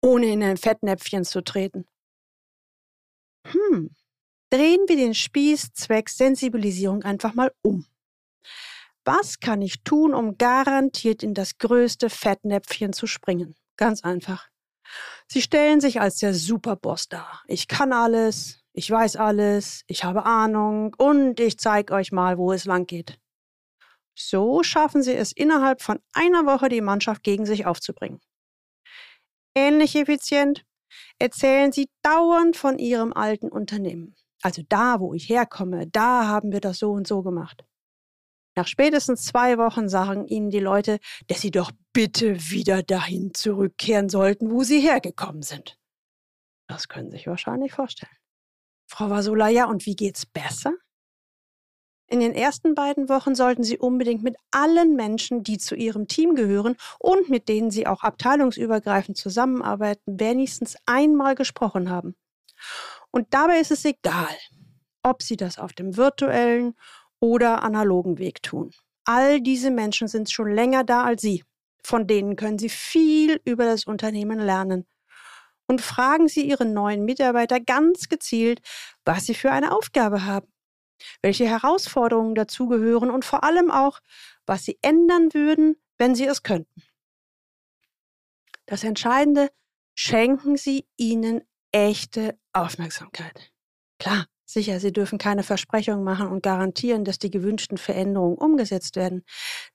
ohne 0.00 0.26
in 0.26 0.42
ein 0.42 0.56
Fettnäpfchen 0.56 1.24
zu 1.24 1.42
treten? 1.42 1.86
Hm, 3.46 3.94
drehen 4.50 4.84
wir 4.86 4.96
den 4.96 5.14
Spieß 5.14 5.72
zwecks 5.74 6.16
Sensibilisierung 6.16 7.02
einfach 7.02 7.34
mal 7.34 7.52
um. 7.62 7.86
Was 9.04 9.40
kann 9.40 9.62
ich 9.62 9.82
tun, 9.84 10.12
um 10.12 10.36
garantiert 10.36 11.22
in 11.22 11.32
das 11.32 11.56
größte 11.58 12.10
Fettnäpfchen 12.10 12.92
zu 12.92 13.06
springen? 13.06 13.54
Ganz 13.76 14.04
einfach. 14.04 14.48
Sie 15.28 15.42
stellen 15.42 15.80
sich 15.80 16.00
als 16.00 16.18
der 16.18 16.34
Superboss 16.34 17.08
dar. 17.08 17.42
Ich 17.46 17.68
kann 17.68 17.92
alles, 17.92 18.62
ich 18.72 18.90
weiß 18.90 19.16
alles, 19.16 19.82
ich 19.86 20.04
habe 20.04 20.24
Ahnung 20.24 20.94
und 20.98 21.40
ich 21.40 21.58
zeige 21.58 21.94
euch 21.94 22.12
mal, 22.12 22.38
wo 22.38 22.52
es 22.52 22.64
lang 22.64 22.86
geht. 22.86 23.18
So 24.14 24.62
schaffen 24.62 25.02
sie 25.02 25.14
es 25.14 25.32
innerhalb 25.32 25.80
von 25.80 26.00
einer 26.12 26.44
Woche, 26.44 26.68
die 26.68 26.80
Mannschaft 26.80 27.22
gegen 27.22 27.46
sich 27.46 27.66
aufzubringen. 27.66 28.20
Ähnlich 29.54 29.96
effizient 29.96 30.64
erzählen 31.18 31.72
sie 31.72 31.88
dauernd 32.02 32.56
von 32.56 32.78
ihrem 32.78 33.12
alten 33.12 33.48
Unternehmen. 33.48 34.14
Also 34.42 34.62
da, 34.68 35.00
wo 35.00 35.14
ich 35.14 35.28
herkomme, 35.28 35.86
da 35.86 36.26
haben 36.26 36.52
wir 36.52 36.60
das 36.60 36.78
so 36.78 36.92
und 36.92 37.06
so 37.06 37.22
gemacht. 37.22 37.64
Nach 38.56 38.66
spätestens 38.66 39.24
zwei 39.24 39.58
Wochen 39.58 39.88
sagen 39.88 40.26
ihnen 40.26 40.50
die 40.50 40.58
Leute, 40.58 40.98
dass 41.28 41.40
sie 41.40 41.50
doch 41.50 41.70
bitte 41.92 42.50
wieder 42.50 42.82
dahin 42.82 43.32
zurückkehren 43.34 44.08
sollten, 44.08 44.50
wo 44.50 44.62
sie 44.64 44.80
hergekommen 44.80 45.42
sind. 45.42 45.78
Das 46.68 46.88
können 46.88 47.10
Sie 47.10 47.18
sich 47.18 47.26
wahrscheinlich 47.26 47.72
vorstellen. 47.72 48.16
Frau 48.90 49.10
Vasola, 49.10 49.48
ja, 49.48 49.66
und 49.66 49.86
wie 49.86 49.94
geht's 49.94 50.26
besser? 50.26 50.74
In 52.10 52.20
den 52.20 52.34
ersten 52.34 52.74
beiden 52.74 53.10
Wochen 53.10 53.34
sollten 53.34 53.62
Sie 53.62 53.76
unbedingt 53.76 54.22
mit 54.22 54.36
allen 54.50 54.96
Menschen, 54.96 55.42
die 55.42 55.58
zu 55.58 55.74
Ihrem 55.74 56.08
Team 56.08 56.34
gehören 56.34 56.76
und 56.98 57.28
mit 57.28 57.50
denen 57.50 57.70
Sie 57.70 57.86
auch 57.86 58.02
abteilungsübergreifend 58.02 59.18
zusammenarbeiten, 59.18 60.18
wenigstens 60.18 60.76
einmal 60.86 61.34
gesprochen 61.34 61.90
haben. 61.90 62.16
Und 63.10 63.34
dabei 63.34 63.60
ist 63.60 63.70
es 63.70 63.84
egal, 63.84 64.34
ob 65.02 65.22
Sie 65.22 65.36
das 65.36 65.58
auf 65.58 65.74
dem 65.74 65.98
virtuellen 65.98 66.74
oder 67.20 67.62
analogen 67.62 68.18
Weg 68.18 68.42
tun. 68.42 68.70
All 69.04 69.42
diese 69.42 69.70
Menschen 69.70 70.08
sind 70.08 70.30
schon 70.30 70.50
länger 70.50 70.84
da 70.84 71.04
als 71.04 71.20
Sie. 71.20 71.44
Von 71.84 72.06
denen 72.06 72.36
können 72.36 72.58
Sie 72.58 72.70
viel 72.70 73.38
über 73.44 73.66
das 73.66 73.84
Unternehmen 73.84 74.38
lernen. 74.38 74.86
Und 75.66 75.82
fragen 75.82 76.28
Sie 76.28 76.48
Ihre 76.48 76.64
neuen 76.64 77.04
Mitarbeiter 77.04 77.60
ganz 77.60 78.08
gezielt, 78.08 78.60
was 79.04 79.26
sie 79.26 79.34
für 79.34 79.50
eine 79.50 79.72
Aufgabe 79.72 80.24
haben, 80.24 80.46
welche 81.22 81.46
Herausforderungen 81.46 82.34
dazugehören 82.34 83.10
und 83.10 83.24
vor 83.24 83.44
allem 83.44 83.70
auch, 83.70 84.00
was 84.46 84.64
Sie 84.64 84.78
ändern 84.82 85.32
würden, 85.34 85.76
wenn 85.98 86.14
Sie 86.14 86.26
es 86.26 86.42
könnten. 86.42 86.82
Das 88.66 88.84
Entscheidende, 88.84 89.50
schenken 89.94 90.56
Sie 90.56 90.86
ihnen 90.96 91.42
echte 91.72 92.38
Aufmerksamkeit. 92.52 93.52
Klar, 93.98 94.26
Sicher, 94.50 94.80
Sie 94.80 94.94
dürfen 94.94 95.18
keine 95.18 95.42
Versprechungen 95.42 96.02
machen 96.02 96.28
und 96.28 96.42
garantieren, 96.42 97.04
dass 97.04 97.18
die 97.18 97.30
gewünschten 97.30 97.76
Veränderungen 97.76 98.38
umgesetzt 98.38 98.96
werden. 98.96 99.22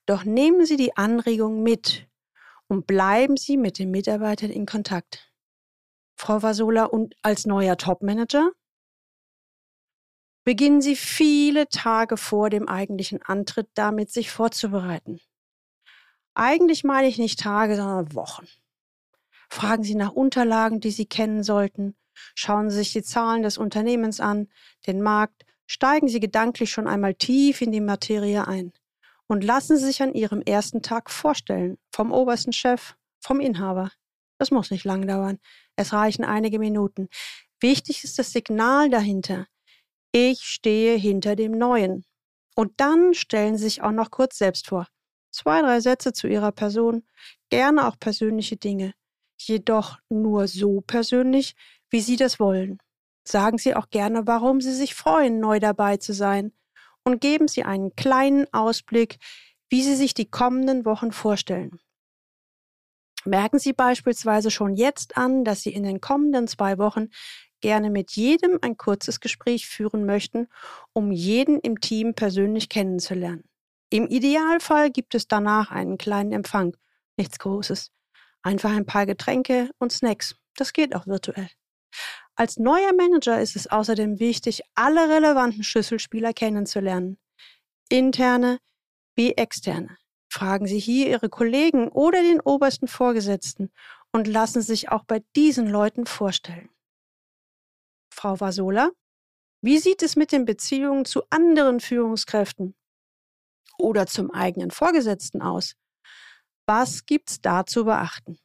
Doch 0.04 0.24
nehmen 0.24 0.66
Sie 0.66 0.76
die 0.76 0.96
Anregungen 0.96 1.62
mit 1.62 2.08
und 2.66 2.84
bleiben 2.88 3.36
Sie 3.36 3.56
mit 3.56 3.78
den 3.78 3.92
Mitarbeitern 3.92 4.50
in 4.50 4.66
Kontakt. 4.66 5.32
Frau 6.16 6.42
Vasola, 6.42 6.86
und 6.86 7.14
als 7.22 7.46
neuer 7.46 7.76
Topmanager? 7.76 8.50
Beginnen 10.44 10.82
Sie 10.82 10.96
viele 10.96 11.68
Tage 11.68 12.16
vor 12.16 12.50
dem 12.50 12.68
eigentlichen 12.68 13.22
Antritt 13.22 13.68
damit, 13.74 14.10
sich 14.10 14.30
vorzubereiten. 14.30 15.20
Eigentlich 16.34 16.84
meine 16.84 17.08
ich 17.08 17.18
nicht 17.18 17.40
Tage, 17.40 17.76
sondern 17.76 18.14
Wochen. 18.14 18.46
Fragen 19.48 19.84
Sie 19.84 19.94
nach 19.94 20.12
Unterlagen, 20.12 20.80
die 20.80 20.90
Sie 20.90 21.06
kennen 21.06 21.42
sollten 21.42 21.96
Schauen 22.34 22.70
Sie 22.70 22.76
sich 22.76 22.92
die 22.92 23.02
Zahlen 23.02 23.42
des 23.42 23.58
Unternehmens 23.58 24.20
an, 24.20 24.48
den 24.86 25.02
Markt, 25.02 25.44
steigen 25.66 26.08
Sie 26.08 26.20
gedanklich 26.20 26.70
schon 26.70 26.86
einmal 26.86 27.14
tief 27.14 27.60
in 27.60 27.72
die 27.72 27.80
Materie 27.80 28.46
ein 28.46 28.72
und 29.26 29.44
lassen 29.44 29.76
Sie 29.76 29.86
sich 29.86 30.02
an 30.02 30.14
Ihrem 30.14 30.42
ersten 30.42 30.82
Tag 30.82 31.10
vorstellen, 31.10 31.78
vom 31.92 32.12
obersten 32.12 32.52
Chef, 32.52 32.94
vom 33.20 33.40
Inhaber. 33.40 33.90
Das 34.38 34.50
muss 34.50 34.70
nicht 34.70 34.84
lang 34.84 35.06
dauern, 35.06 35.38
es 35.76 35.92
reichen 35.92 36.24
einige 36.24 36.58
Minuten. 36.58 37.08
Wichtig 37.60 38.04
ist 38.04 38.18
das 38.18 38.32
Signal 38.32 38.90
dahinter. 38.90 39.46
Ich 40.16 40.44
stehe 40.44 40.96
hinter 40.96 41.34
dem 41.34 41.50
Neuen. 41.50 42.04
Und 42.54 42.74
dann 42.76 43.14
stellen 43.14 43.56
Sie 43.56 43.64
sich 43.64 43.82
auch 43.82 43.90
noch 43.90 44.12
kurz 44.12 44.38
selbst 44.38 44.68
vor. 44.68 44.86
Zwei, 45.32 45.60
drei 45.60 45.80
Sätze 45.80 46.12
zu 46.12 46.28
Ihrer 46.28 46.52
Person, 46.52 47.04
gerne 47.50 47.88
auch 47.88 47.98
persönliche 47.98 48.56
Dinge. 48.56 48.94
Jedoch 49.40 49.98
nur 50.08 50.46
so 50.46 50.82
persönlich, 50.82 51.56
wie 51.90 51.98
Sie 51.98 52.14
das 52.14 52.38
wollen. 52.38 52.78
Sagen 53.26 53.58
Sie 53.58 53.74
auch 53.74 53.90
gerne, 53.90 54.24
warum 54.24 54.60
Sie 54.60 54.72
sich 54.72 54.94
freuen, 54.94 55.40
neu 55.40 55.58
dabei 55.58 55.96
zu 55.96 56.12
sein. 56.12 56.52
Und 57.02 57.20
geben 57.20 57.48
Sie 57.48 57.64
einen 57.64 57.96
kleinen 57.96 58.46
Ausblick, 58.54 59.18
wie 59.68 59.82
Sie 59.82 59.96
sich 59.96 60.14
die 60.14 60.30
kommenden 60.30 60.84
Wochen 60.84 61.10
vorstellen. 61.10 61.80
Merken 63.24 63.58
Sie 63.58 63.72
beispielsweise 63.72 64.52
schon 64.52 64.76
jetzt 64.76 65.16
an, 65.16 65.42
dass 65.42 65.62
Sie 65.62 65.72
in 65.72 65.82
den 65.82 66.00
kommenden 66.00 66.46
zwei 66.46 66.78
Wochen 66.78 67.08
gerne 67.64 67.88
mit 67.88 68.10
jedem 68.10 68.58
ein 68.60 68.76
kurzes 68.76 69.20
Gespräch 69.20 69.66
führen 69.66 70.04
möchten, 70.04 70.48
um 70.92 71.10
jeden 71.10 71.58
im 71.60 71.80
Team 71.80 72.12
persönlich 72.12 72.68
kennenzulernen. 72.68 73.44
Im 73.88 74.06
Idealfall 74.06 74.90
gibt 74.90 75.14
es 75.14 75.28
danach 75.28 75.70
einen 75.70 75.96
kleinen 75.96 76.32
Empfang. 76.32 76.76
Nichts 77.16 77.38
Großes. 77.38 77.90
Einfach 78.42 78.70
ein 78.70 78.84
paar 78.84 79.06
Getränke 79.06 79.70
und 79.78 79.92
Snacks. 79.92 80.36
Das 80.56 80.74
geht 80.74 80.94
auch 80.94 81.06
virtuell. 81.06 81.48
Als 82.34 82.58
neuer 82.58 82.92
Manager 82.92 83.40
ist 83.40 83.56
es 83.56 83.66
außerdem 83.66 84.20
wichtig, 84.20 84.60
alle 84.74 85.08
relevanten 85.08 85.62
Schlüsselspieler 85.62 86.34
kennenzulernen. 86.34 87.16
Interne 87.88 88.58
wie 89.16 89.32
externe. 89.32 89.96
Fragen 90.28 90.66
Sie 90.66 90.78
hier 90.78 91.08
Ihre 91.08 91.30
Kollegen 91.30 91.88
oder 91.88 92.20
den 92.20 92.40
obersten 92.42 92.88
Vorgesetzten 92.88 93.72
und 94.12 94.26
lassen 94.26 94.60
sich 94.60 94.90
auch 94.90 95.04
bei 95.04 95.22
diesen 95.34 95.66
Leuten 95.66 96.04
vorstellen. 96.04 96.68
Frau 98.14 98.40
Vasola, 98.40 98.90
wie 99.60 99.78
sieht 99.78 100.02
es 100.02 100.14
mit 100.14 100.32
den 100.32 100.44
Beziehungen 100.44 101.04
zu 101.04 101.22
anderen 101.30 101.80
Führungskräften 101.80 102.74
oder 103.76 104.06
zum 104.06 104.30
eigenen 104.30 104.70
Vorgesetzten 104.70 105.42
aus? 105.42 105.74
Was 106.66 107.06
gibt's 107.06 107.40
da 107.40 107.66
zu 107.66 107.84
beachten? 107.84 108.38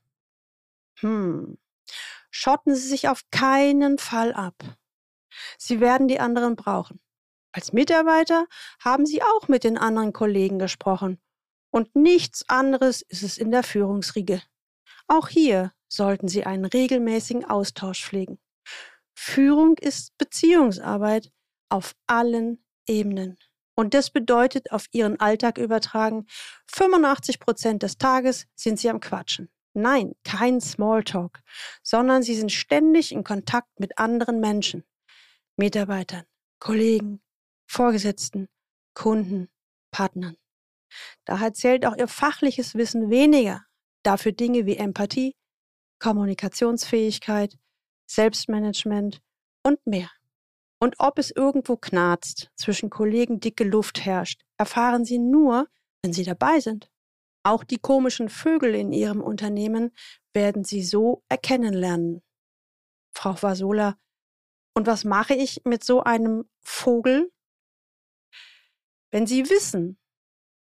Hm, 0.99 1.57
schotten 2.31 2.75
Sie 2.75 2.87
sich 2.87 3.07
auf 3.07 3.21
keinen 3.31 3.97
Fall 3.97 4.33
ab. 4.33 4.55
Sie 5.57 5.79
werden 5.79 6.07
die 6.07 6.19
anderen 6.19 6.55
brauchen. 6.55 6.99
Als 7.51 7.71
Mitarbeiter 7.71 8.47
haben 8.79 9.05
Sie 9.05 9.21
auch 9.21 9.47
mit 9.47 9.63
den 9.63 9.77
anderen 9.77 10.13
Kollegen 10.13 10.59
gesprochen. 10.59 11.21
Und 11.71 11.95
nichts 11.95 12.47
anderes 12.49 13.01
ist 13.03 13.23
es 13.23 13.37
in 13.37 13.51
der 13.51 13.63
Führungsriege. 13.63 14.41
Auch 15.07 15.27
hier 15.27 15.73
sollten 15.87 16.27
Sie 16.27 16.45
einen 16.45 16.65
regelmäßigen 16.65 17.45
Austausch 17.45 18.03
pflegen. 18.03 18.39
Führung 19.21 19.77
ist 19.77 20.17
Beziehungsarbeit 20.17 21.29
auf 21.67 21.93
allen 22.07 22.63
Ebenen. 22.87 23.37
Und 23.75 23.93
das 23.93 24.11
bedeutet 24.11 24.71
auf 24.71 24.85
Ihren 24.93 25.19
Alltag 25.19 25.57
übertragen, 25.57 26.25
85 26.67 27.41
Prozent 27.41 27.83
des 27.83 27.97
Tages 27.97 28.47
sind 28.55 28.79
Sie 28.79 28.89
am 28.89 29.01
Quatschen. 29.01 29.49
Nein, 29.73 30.15
kein 30.23 30.61
Smalltalk, 30.61 31.41
sondern 31.83 32.23
sie 32.23 32.33
sind 32.33 32.53
ständig 32.53 33.11
in 33.11 33.25
Kontakt 33.25 33.77
mit 33.77 33.97
anderen 33.97 34.39
Menschen, 34.39 34.85
Mitarbeitern, 35.57 36.23
Kollegen, 36.59 37.21
Vorgesetzten, 37.67 38.47
Kunden, 38.93 39.49
Partnern. 39.91 40.37
Daher 41.25 41.53
zählt 41.53 41.85
auch 41.85 41.97
ihr 41.97 42.07
fachliches 42.07 42.73
Wissen 42.75 43.09
weniger, 43.09 43.65
dafür 44.01 44.31
Dinge 44.31 44.65
wie 44.65 44.77
Empathie, 44.77 45.35
Kommunikationsfähigkeit, 45.99 47.57
Selbstmanagement 48.09 49.21
und 49.63 49.85
mehr. 49.85 50.09
Und 50.81 50.95
ob 50.99 51.19
es 51.19 51.31
irgendwo 51.31 51.77
knarzt, 51.77 52.49
zwischen 52.55 52.89
Kollegen 52.89 53.39
dicke 53.39 53.63
Luft 53.63 54.03
herrscht, 54.05 54.41
erfahren 54.57 55.05
Sie 55.05 55.19
nur, 55.19 55.67
wenn 56.01 56.13
Sie 56.13 56.23
dabei 56.23 56.59
sind. 56.59 56.89
Auch 57.43 57.63
die 57.63 57.77
komischen 57.77 58.29
Vögel 58.29 58.73
in 58.73 58.91
Ihrem 58.91 59.21
Unternehmen 59.21 59.91
werden 60.33 60.63
Sie 60.63 60.83
so 60.83 61.23
erkennen 61.29 61.73
lernen. 61.73 62.21
Frau 63.13 63.35
Vasola, 63.41 63.97
und 64.73 64.87
was 64.87 65.03
mache 65.03 65.35
ich 65.35 65.61
mit 65.65 65.83
so 65.83 66.01
einem 66.01 66.49
Vogel? 66.61 67.31
Wenn 69.11 69.27
Sie 69.27 69.49
wissen, 69.49 69.99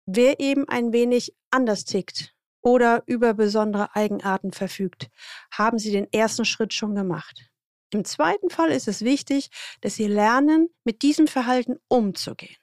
wer 0.05 0.39
eben 0.39 0.67
ein 0.67 0.91
wenig 0.91 1.35
anders 1.51 1.85
tickt 1.85 2.35
oder 2.61 3.03
über 3.05 3.33
besondere 3.33 3.95
Eigenarten 3.95 4.51
verfügt, 4.51 5.09
haben 5.51 5.79
Sie 5.79 5.91
den 5.91 6.11
ersten 6.11 6.45
Schritt 6.45 6.73
schon 6.73 6.95
gemacht. 6.95 7.49
Im 7.91 8.05
zweiten 8.05 8.49
Fall 8.49 8.69
ist 8.69 8.87
es 8.87 9.01
wichtig, 9.01 9.49
dass 9.81 9.95
Sie 9.95 10.07
lernen, 10.07 10.69
mit 10.83 11.01
diesem 11.01 11.27
Verhalten 11.27 11.77
umzugehen. 11.87 12.55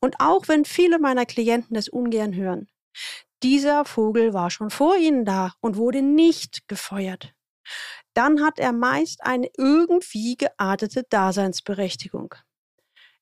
Und 0.00 0.16
auch 0.20 0.48
wenn 0.48 0.64
viele 0.64 0.98
meiner 0.98 1.26
Klienten 1.26 1.74
das 1.74 1.88
ungern 1.88 2.34
hören, 2.34 2.68
dieser 3.42 3.84
Vogel 3.84 4.32
war 4.32 4.50
schon 4.50 4.70
vor 4.70 4.96
Ihnen 4.96 5.24
da 5.24 5.52
und 5.60 5.76
wurde 5.76 6.02
nicht 6.02 6.66
gefeuert. 6.68 7.34
Dann 8.14 8.42
hat 8.42 8.58
er 8.58 8.72
meist 8.72 9.22
eine 9.22 9.50
irgendwie 9.56 10.36
geartete 10.36 11.04
Daseinsberechtigung. 11.04 12.34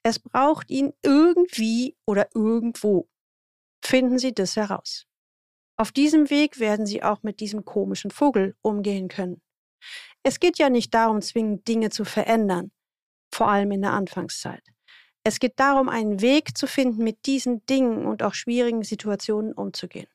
Es 0.02 0.18
braucht 0.18 0.70
ihn 0.70 0.92
irgendwie 1.02 1.96
oder 2.06 2.28
irgendwo. 2.34 3.08
Finden 3.82 4.18
Sie 4.18 4.34
das 4.34 4.54
heraus. 4.56 5.06
Auf 5.76 5.90
diesem 5.90 6.30
Weg 6.30 6.60
werden 6.60 6.86
Sie 6.86 7.02
auch 7.02 7.22
mit 7.22 7.40
diesem 7.40 7.64
komischen 7.64 8.10
Vogel 8.10 8.56
umgehen 8.62 9.08
können. 9.08 9.42
Es 10.22 10.40
geht 10.40 10.58
ja 10.58 10.70
nicht 10.70 10.94
darum, 10.94 11.20
zwingend 11.20 11.66
Dinge 11.68 11.90
zu 11.90 12.04
verändern, 12.04 12.70
vor 13.32 13.48
allem 13.48 13.72
in 13.72 13.82
der 13.82 13.92
Anfangszeit. 13.92 14.62
Es 15.24 15.40
geht 15.40 15.58
darum, 15.58 15.88
einen 15.88 16.20
Weg 16.20 16.56
zu 16.56 16.66
finden, 16.66 17.02
mit 17.02 17.26
diesen 17.26 17.64
Dingen 17.66 18.06
und 18.06 18.22
auch 18.22 18.34
schwierigen 18.34 18.84
Situationen 18.84 19.52
umzugehen. 19.52 20.06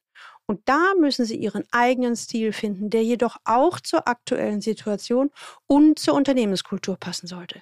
Und 0.45 0.67
da 0.67 0.93
müssen 0.99 1.25
Sie 1.25 1.35
Ihren 1.35 1.63
eigenen 1.71 2.15
Stil 2.15 2.53
finden, 2.53 2.89
der 2.89 3.03
jedoch 3.03 3.37
auch 3.43 3.79
zur 3.79 4.07
aktuellen 4.07 4.61
Situation 4.61 5.29
und 5.67 5.99
zur 5.99 6.15
Unternehmenskultur 6.15 6.97
passen 6.97 7.27
sollte. 7.27 7.61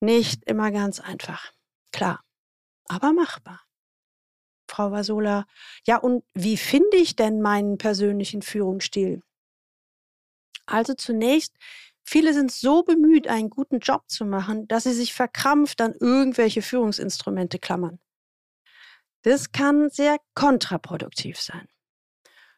Nicht 0.00 0.44
immer 0.44 0.70
ganz 0.70 1.00
einfach. 1.00 1.52
Klar, 1.92 2.20
aber 2.88 3.12
machbar. 3.12 3.60
Frau 4.70 4.90
Vasola, 4.90 5.46
ja, 5.86 5.98
und 5.98 6.24
wie 6.34 6.56
finde 6.56 6.96
ich 6.96 7.16
denn 7.16 7.42
meinen 7.42 7.78
persönlichen 7.78 8.42
Führungsstil? 8.42 9.22
Also 10.66 10.94
zunächst 10.94 11.54
Viele 12.02 12.34
sind 12.34 12.50
so 12.50 12.82
bemüht, 12.82 13.28
einen 13.28 13.50
guten 13.50 13.78
Job 13.78 14.02
zu 14.08 14.24
machen, 14.24 14.66
dass 14.66 14.82
sie 14.84 14.92
sich 14.92 15.14
verkrampft 15.14 15.80
an 15.80 15.94
irgendwelche 16.00 16.62
Führungsinstrumente 16.62 17.58
klammern. 17.58 18.00
Das 19.22 19.52
kann 19.52 19.90
sehr 19.90 20.16
kontraproduktiv 20.34 21.40
sein. 21.40 21.68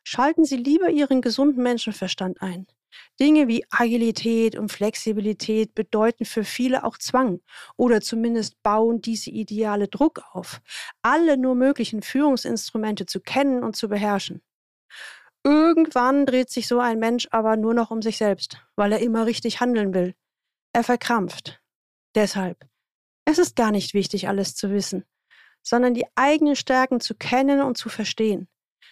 Schalten 0.04 0.44
Sie 0.44 0.56
lieber 0.56 0.90
Ihren 0.90 1.20
gesunden 1.20 1.62
Menschenverstand 1.62 2.40
ein. 2.40 2.66
Dinge 3.20 3.48
wie 3.48 3.64
Agilität 3.70 4.56
und 4.56 4.70
Flexibilität 4.70 5.74
bedeuten 5.74 6.24
für 6.24 6.44
viele 6.44 6.84
auch 6.84 6.98
Zwang 6.98 7.40
oder 7.76 8.00
zumindest 8.00 8.62
bauen 8.62 9.00
diese 9.00 9.30
Ideale 9.30 9.88
Druck 9.88 10.22
auf, 10.32 10.60
alle 11.02 11.36
nur 11.36 11.54
möglichen 11.54 12.02
Führungsinstrumente 12.02 13.06
zu 13.06 13.20
kennen 13.20 13.62
und 13.62 13.76
zu 13.76 13.88
beherrschen. 13.88 14.42
Irgendwann 15.44 16.26
dreht 16.26 16.50
sich 16.50 16.68
so 16.68 16.78
ein 16.78 16.98
Mensch 16.98 17.28
aber 17.30 17.56
nur 17.56 17.74
noch 17.74 17.90
um 17.90 18.00
sich 18.00 18.16
selbst, 18.16 18.58
weil 18.76 18.92
er 18.92 19.00
immer 19.00 19.26
richtig 19.26 19.60
handeln 19.60 19.92
will. 19.92 20.14
Er 20.72 20.84
verkrampft. 20.84 21.60
Deshalb. 22.14 22.66
Es 23.24 23.38
ist 23.38 23.56
gar 23.56 23.70
nicht 23.70 23.94
wichtig, 23.94 24.28
alles 24.28 24.54
zu 24.54 24.70
wissen, 24.70 25.04
sondern 25.62 25.94
die 25.94 26.06
eigenen 26.14 26.56
Stärken 26.56 27.00
zu 27.00 27.14
kennen 27.14 27.60
und 27.60 27.76
zu 27.76 27.88
verstehen, 27.88 28.48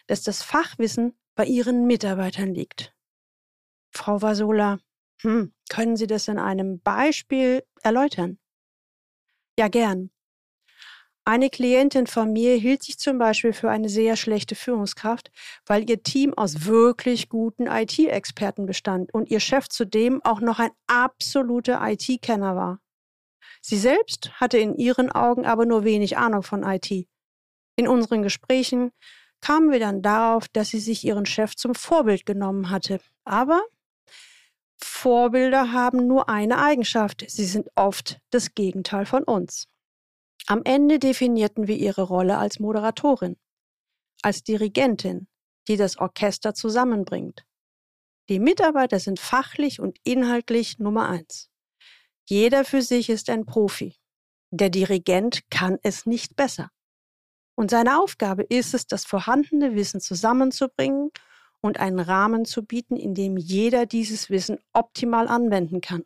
dass 0.07 0.23
das 0.23 0.43
Fachwissen 0.43 1.19
bei 1.35 1.45
Ihren 1.47 1.87
Mitarbeitern 1.87 2.55
liegt. 2.55 2.95
Frau 3.91 4.23
Vasola, 4.23 4.79
hm, 5.23 5.53
können 5.69 5.97
Sie 5.97 6.07
das 6.07 6.29
in 6.29 6.39
einem 6.39 6.81
Beispiel 6.81 7.63
erläutern? 7.83 8.39
Ja, 9.59 9.69
gern. 9.69 10.11
Eine 11.27 11.51
Klientin 11.51 12.07
von 12.07 12.33
mir 12.33 12.57
hielt 12.57 12.83
sich 12.83 12.99
zum 12.99 13.19
Beispiel 13.19 13.53
für 13.53 13.71
eine 13.71 13.89
sehr 13.89 14.17
schlechte 14.17 14.55
Führungskraft, 14.55 15.31
weil 15.67 15.89
ihr 15.89 16.03
Team 16.03 16.33
aus 16.35 16.65
wirklich 16.65 17.29
guten 17.29 17.67
IT-Experten 17.67 18.67
bestand 18.67 19.13
und 19.13 19.31
ihr 19.31 19.39
Chef 19.39 19.69
zudem 19.69 20.25
auch 20.25 20.41
noch 20.41 20.59
ein 20.59 20.71
absoluter 20.87 21.79
IT-Kenner 21.83 22.57
war. 22.57 22.81
Sie 23.61 23.77
selbst 23.77 24.41
hatte 24.41 24.59
in 24.59 24.77
ihren 24.77 25.13
Augen 25.13 25.45
aber 25.45 25.67
nur 25.67 25.85
wenig 25.85 26.17
Ahnung 26.17 26.43
von 26.43 26.63
IT. 26.63 26.91
In 27.77 27.87
unseren 27.87 28.23
Gesprächen 28.23 28.91
kamen 29.41 29.71
wir 29.71 29.79
dann 29.79 30.03
darauf, 30.03 30.49
dass 30.49 30.69
sie 30.71 30.81
sich 30.81 31.05
ihren 31.05 31.27
Chef 31.27 31.55
zum 31.55 31.75
Vorbild 31.75 32.27
genommen 32.27 32.71
hatte. 32.71 33.01
Aber 33.25 33.63
Vorbilder 34.83 35.73
haben 35.73 36.07
nur 36.07 36.29
eine 36.29 36.59
Eigenschaft, 36.59 37.25
sie 37.29 37.45
sind 37.45 37.69
oft 37.75 38.19
das 38.31 38.55
Gegenteil 38.55 39.07
von 39.07 39.25
uns. 39.25 39.67
Am 40.47 40.63
Ende 40.65 40.99
definierten 40.99 41.69
wir 41.69 41.77
ihre 41.77 42.03
Rolle 42.03 42.39
als 42.39 42.59
Moderatorin, 42.61 43.37
als 44.23 44.43
Dirigentin, 44.43 45.29
die 45.69 45.77
das 45.77 45.99
Orchester 45.99 46.55
zusammenbringt. 46.55 47.45
Die 48.29 48.41
Mitarbeiter 48.41 49.01
sind 49.01 49.21
fachlich 49.21 49.81
und 49.81 49.99
inhaltlich 50.05 50.79
Nummer 50.79 51.09
eins. 51.09 51.51
Jeder 52.29 52.65
für 52.65 52.83
sich 52.83 53.11
ist 53.11 53.29
ein 53.29 53.45
Profi. 53.45 53.97
Der 54.51 54.71
Dirigent 54.71 55.51
kann 55.51 55.79
es 55.83 56.07
nicht 56.07 56.37
besser. 56.37 56.71
Und 57.57 57.71
seine 57.71 58.01
Aufgabe 58.01 58.43
ist 58.45 58.73
es, 58.73 58.87
das 58.87 59.05
vorhandene 59.05 59.75
Wissen 59.75 60.01
zusammenzubringen 60.01 61.11
und 61.61 61.81
einen 61.81 62.01
Rahmen 62.01 62.45
zu 62.45 62.65
bieten, 62.65 62.97
in 62.97 63.15
dem 63.15 63.37
jeder 63.37 63.87
dieses 63.87 64.31
Wissen 64.31 64.59
optimal 64.73 65.29
anwenden 65.29 65.81
kann. 65.81 66.05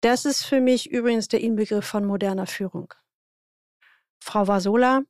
Das 0.00 0.24
ist 0.24 0.44
für 0.44 0.60
mich 0.60 0.90
übrigens 0.90 1.28
der 1.28 1.40
Inbegriff 1.40 1.86
von 1.86 2.04
moderner 2.04 2.46
Führung. 2.46 2.92
Frau 4.22 4.46
Vasola, 4.46 5.02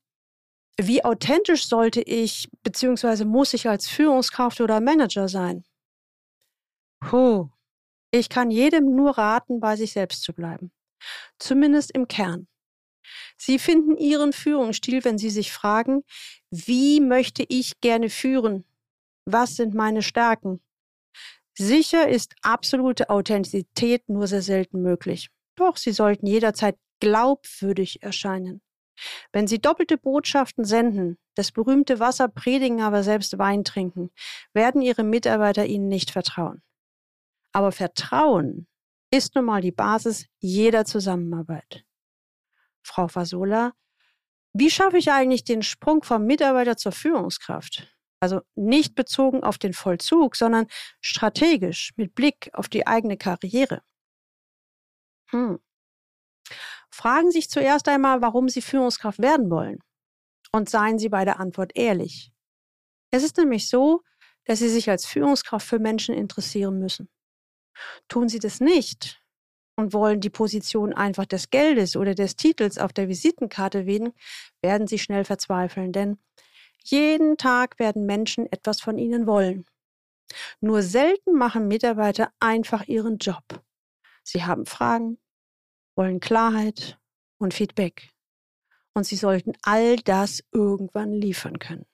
wie 0.78 1.05
authentisch 1.05 1.66
sollte 1.66 2.00
ich 2.00 2.48
bzw. 2.62 3.24
muss 3.24 3.55
ich 3.55 3.68
als 3.68 3.88
Führungskraft 3.88 4.61
oder 4.61 4.81
Manager 4.81 5.28
sein? 5.28 5.64
Puh, 7.00 7.50
ich 8.11 8.28
kann 8.28 8.50
jedem 8.50 8.94
nur 8.94 9.18
raten, 9.18 9.61
bei 9.61 9.76
sich 9.76 9.92
selbst 9.92 10.22
zu 10.22 10.33
bleiben. 10.33 10.70
Zumindest 11.38 11.90
im 11.92 12.07
Kern. 12.07 12.46
Sie 13.37 13.59
finden 13.59 13.96
Ihren 13.96 14.33
Führungsstil, 14.33 15.05
wenn 15.05 15.18
Sie 15.18 15.31
sich 15.31 15.52
fragen, 15.52 16.05
wie 16.50 17.00
möchte 17.00 17.44
ich 17.48 17.81
gerne 17.81 18.09
führen? 18.09 18.64
Was 19.24 19.56
sind 19.56 19.74
meine 19.74 20.02
Stärken? 20.02 20.61
Sicher 21.56 22.08
ist 22.08 22.35
absolute 22.42 23.11
Authentizität 23.11 24.08
nur 24.08 24.26
sehr 24.26 24.42
selten 24.42 24.82
möglich. 24.82 25.30
Doch 25.54 25.76
Sie 25.76 25.92
sollten 25.92 26.26
jederzeit 26.26 26.76
glaubwürdig 27.00 28.02
erscheinen. 28.02 28.62
Wenn 29.32 29.46
Sie 29.46 29.61
doppelte 29.61 29.98
Botschaften 29.98 30.64
senden, 30.64 31.18
das 31.35 31.52
berühmte 31.52 31.98
Wasser 31.98 32.28
predigen, 32.28 32.80
aber 32.80 33.02
selbst 33.02 33.38
Wein 33.38 33.64
trinken, 33.64 34.11
werden 34.52 34.82
Ihre 34.82 35.02
Mitarbeiter 35.02 35.66
Ihnen 35.66 35.88
nicht 35.88 36.11
vertrauen. 36.11 36.62
Aber 37.52 37.72
Vertrauen 37.72 38.66
ist 39.11 39.35
nun 39.35 39.44
mal 39.44 39.61
die 39.61 39.72
Basis 39.72 40.26
jeder 40.38 40.85
Zusammenarbeit. 40.85 41.85
Frau 42.82 43.08
Fasola, 43.08 43.72
wie 44.54 44.70
schaffe 44.70 44.98
ich 44.98 45.11
eigentlich 45.11 45.44
den 45.44 45.62
Sprung 45.62 46.02
vom 46.02 46.24
Mitarbeiter 46.24 46.76
zur 46.76 46.92
Führungskraft? 46.92 47.88
Also 48.22 48.42
nicht 48.54 48.94
bezogen 48.94 49.42
auf 49.42 49.58
den 49.58 49.72
Vollzug, 49.72 50.37
sondern 50.37 50.68
strategisch 51.00 51.92
mit 51.96 52.14
Blick 52.14 52.50
auf 52.52 52.68
die 52.68 52.87
eigene 52.87 53.16
Karriere. 53.16 53.82
Hm. 55.30 55.58
Fragen 56.88 57.32
Sie 57.32 57.38
sich 57.38 57.50
zuerst 57.50 57.88
einmal, 57.88 58.22
warum 58.22 58.48
Sie 58.48 58.62
Führungskraft 58.62 59.18
werden 59.18 59.50
wollen. 59.50 59.80
Und 60.52 60.70
seien 60.70 61.00
Sie 61.00 61.08
bei 61.08 61.24
der 61.24 61.40
Antwort 61.40 61.72
ehrlich. 61.74 62.30
Es 63.11 63.24
ist 63.24 63.38
nämlich 63.38 63.68
so, 63.68 64.02
dass 64.44 64.61
Sie 64.61 64.68
sich 64.68 64.88
als 64.88 65.04
Führungskraft 65.04 65.66
für 65.66 65.80
Menschen 65.80 66.14
interessieren 66.14 66.78
müssen. 66.78 67.08
Tun 68.06 68.28
Sie 68.28 68.38
das 68.38 68.61
nicht 68.61 69.20
und 69.74 69.94
wollen 69.94 70.20
die 70.20 70.30
Position 70.30 70.92
einfach 70.92 71.26
des 71.26 71.50
Geldes 71.50 71.96
oder 71.96 72.14
des 72.14 72.37
Titels 72.37 72.78
auf 72.78 72.92
der 72.92 73.08
Visitenkarte 73.08 73.85
wählen, 73.87 74.12
werden 74.61 74.87
Sie 74.87 75.00
schnell 75.00 75.24
verzweifeln, 75.24 75.90
denn 75.90 76.18
jeden 76.85 77.37
Tag 77.37 77.79
werden 77.79 78.07
Menschen 78.07 78.51
etwas 78.51 78.81
von 78.81 78.99
Ihnen 78.99 79.27
wollen. 79.27 79.64
Nur 80.61 80.83
selten 80.83 81.33
machen 81.33 81.68
Mitarbeiter 81.68 82.33
einfach 82.40 82.87
ihren 82.87 83.18
Job. 83.18 83.45
Sie 84.25 84.45
haben 84.45 84.66
Fragen, 84.66 85.18
wollen 85.97 86.21
Klarheit 86.21 86.99
und 87.38 87.55
Feedback. 87.55 88.11
Und 88.95 89.05
sie 89.05 89.16
sollten 89.16 89.53
all 89.62 89.97
das 89.97 90.42
irgendwann 90.53 91.12
liefern 91.12 91.59
können. 91.59 91.87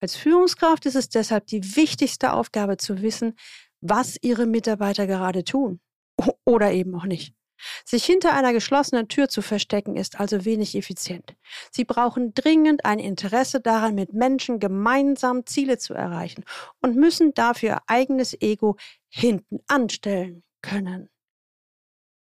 Als 0.00 0.16
Führungskraft 0.16 0.86
ist 0.86 0.96
es 0.96 1.08
deshalb 1.08 1.46
die 1.46 1.76
wichtigste 1.76 2.32
Aufgabe 2.32 2.76
zu 2.76 3.00
wissen, 3.00 3.36
was 3.80 4.18
Ihre 4.20 4.46
Mitarbeiter 4.46 5.06
gerade 5.06 5.44
tun. 5.44 5.80
Oder 6.44 6.72
eben 6.72 6.94
auch 6.94 7.04
nicht. 7.04 7.34
Sich 7.84 8.04
hinter 8.04 8.34
einer 8.34 8.52
geschlossenen 8.52 9.08
Tür 9.08 9.28
zu 9.28 9.42
verstecken, 9.42 9.96
ist 9.96 10.20
also 10.20 10.44
wenig 10.44 10.74
effizient. 10.74 11.34
Sie 11.70 11.84
brauchen 11.84 12.34
dringend 12.34 12.84
ein 12.84 12.98
Interesse 12.98 13.60
daran, 13.60 13.94
mit 13.94 14.12
Menschen 14.12 14.58
gemeinsam 14.58 15.46
Ziele 15.46 15.78
zu 15.78 15.94
erreichen 15.94 16.44
und 16.80 16.96
müssen 16.96 17.34
dafür 17.34 17.66
ihr 17.66 17.82
eigenes 17.86 18.40
Ego 18.40 18.76
hinten 19.08 19.60
anstellen 19.66 20.42
können. 20.62 21.08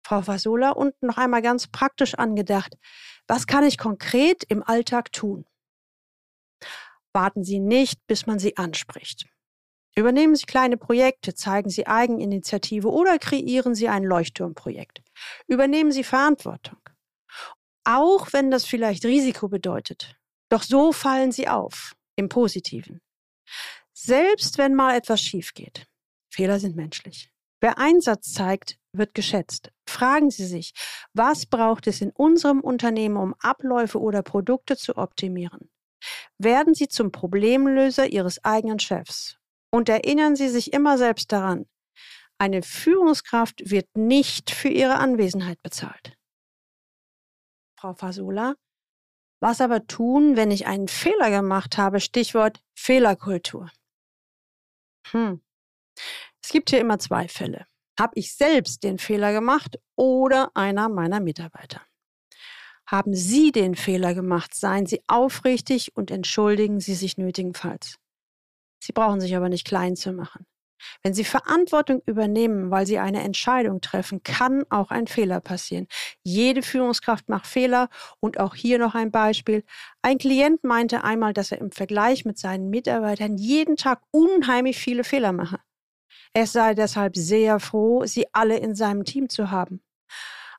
Frau 0.04 0.22
Fasola, 0.22 0.70
und 0.70 1.00
noch 1.02 1.16
einmal 1.16 1.42
ganz 1.42 1.68
praktisch 1.68 2.14
angedacht, 2.14 2.76
was 3.26 3.46
kann 3.46 3.64
ich 3.64 3.78
konkret 3.78 4.44
im 4.44 4.62
Alltag 4.62 5.12
tun? 5.12 5.46
Warten 7.12 7.44
Sie 7.44 7.60
nicht, 7.60 8.06
bis 8.06 8.26
man 8.26 8.38
Sie 8.38 8.56
anspricht. 8.56 9.31
Übernehmen 9.94 10.34
Sie 10.34 10.46
kleine 10.46 10.78
Projekte, 10.78 11.34
zeigen 11.34 11.68
Sie 11.68 11.86
Eigeninitiative 11.86 12.88
oder 12.88 13.18
kreieren 13.18 13.74
Sie 13.74 13.88
ein 13.88 14.04
Leuchtturmprojekt. 14.04 15.02
Übernehmen 15.46 15.92
Sie 15.92 16.04
Verantwortung. 16.04 16.78
Auch 17.84 18.32
wenn 18.32 18.50
das 18.50 18.64
vielleicht 18.64 19.04
Risiko 19.04 19.48
bedeutet. 19.48 20.16
Doch 20.48 20.62
so 20.62 20.92
fallen 20.92 21.30
Sie 21.32 21.48
auf, 21.48 21.94
im 22.16 22.28
Positiven. 22.28 23.00
Selbst 23.92 24.56
wenn 24.56 24.74
mal 24.74 24.96
etwas 24.96 25.20
schief 25.20 25.52
geht. 25.52 25.86
Fehler 26.30 26.58
sind 26.58 26.74
menschlich. 26.74 27.30
Wer 27.60 27.78
Einsatz 27.78 28.32
zeigt, 28.32 28.78
wird 28.92 29.14
geschätzt. 29.14 29.70
Fragen 29.88 30.30
Sie 30.30 30.46
sich, 30.46 30.72
was 31.12 31.46
braucht 31.46 31.86
es 31.86 32.00
in 32.00 32.10
unserem 32.10 32.60
Unternehmen, 32.60 33.16
um 33.16 33.34
Abläufe 33.40 34.00
oder 34.00 34.22
Produkte 34.22 34.76
zu 34.76 34.96
optimieren? 34.96 35.70
Werden 36.38 36.74
Sie 36.74 36.88
zum 36.88 37.12
Problemlöser 37.12 38.10
Ihres 38.10 38.42
eigenen 38.42 38.78
Chefs 38.78 39.38
und 39.72 39.88
erinnern 39.88 40.36
Sie 40.36 40.48
sich 40.48 40.72
immer 40.72 40.98
selbst 40.98 41.32
daran, 41.32 41.66
eine 42.38 42.62
Führungskraft 42.62 43.70
wird 43.70 43.88
nicht 43.96 44.50
für 44.50 44.68
ihre 44.68 44.96
Anwesenheit 44.96 45.62
bezahlt. 45.62 46.16
Frau 47.78 47.94
Fasola, 47.94 48.54
was 49.40 49.60
aber 49.60 49.86
tun, 49.86 50.36
wenn 50.36 50.50
ich 50.50 50.66
einen 50.66 50.88
Fehler 50.88 51.30
gemacht 51.30 51.78
habe? 51.78 52.00
Stichwort 52.00 52.62
Fehlerkultur. 52.74 53.70
Hm. 55.10 55.40
Es 56.42 56.50
gibt 56.50 56.70
hier 56.70 56.80
immer 56.80 56.98
zwei 56.98 57.28
Fälle. 57.28 57.66
Habe 57.98 58.12
ich 58.16 58.34
selbst 58.34 58.84
den 58.84 58.98
Fehler 58.98 59.32
gemacht 59.32 59.78
oder 59.96 60.50
einer 60.54 60.88
meiner 60.88 61.20
Mitarbeiter? 61.20 61.82
Haben 62.86 63.14
Sie 63.14 63.52
den 63.52 63.74
Fehler 63.74 64.14
gemacht, 64.14 64.54
seien 64.54 64.86
Sie 64.86 65.02
aufrichtig 65.06 65.96
und 65.96 66.10
entschuldigen 66.10 66.80
Sie 66.80 66.94
sich 66.94 67.16
nötigenfalls. 67.18 67.98
Sie 68.82 68.92
brauchen 68.92 69.20
sich 69.20 69.36
aber 69.36 69.48
nicht 69.48 69.64
klein 69.64 69.94
zu 69.94 70.12
machen. 70.12 70.44
Wenn 71.04 71.14
Sie 71.14 71.22
Verantwortung 71.22 72.02
übernehmen, 72.04 72.72
weil 72.72 72.84
Sie 72.84 72.98
eine 72.98 73.22
Entscheidung 73.22 73.80
treffen, 73.80 74.24
kann 74.24 74.64
auch 74.70 74.90
ein 74.90 75.06
Fehler 75.06 75.40
passieren. 75.40 75.86
Jede 76.24 76.62
Führungskraft 76.62 77.28
macht 77.28 77.46
Fehler 77.46 77.88
und 78.18 78.40
auch 78.40 78.56
hier 78.56 78.80
noch 78.80 78.96
ein 78.96 79.12
Beispiel. 79.12 79.62
Ein 80.02 80.18
Klient 80.18 80.64
meinte 80.64 81.04
einmal, 81.04 81.32
dass 81.32 81.52
er 81.52 81.58
im 81.58 81.70
Vergleich 81.70 82.24
mit 82.24 82.38
seinen 82.38 82.70
Mitarbeitern 82.70 83.36
jeden 83.36 83.76
Tag 83.76 84.00
unheimlich 84.10 84.78
viele 84.78 85.04
Fehler 85.04 85.32
mache. 85.32 85.60
Er 86.34 86.48
sei 86.48 86.74
deshalb 86.74 87.14
sehr 87.16 87.60
froh, 87.60 88.04
sie 88.06 88.26
alle 88.32 88.56
in 88.56 88.74
seinem 88.74 89.04
Team 89.04 89.28
zu 89.28 89.52
haben. 89.52 89.80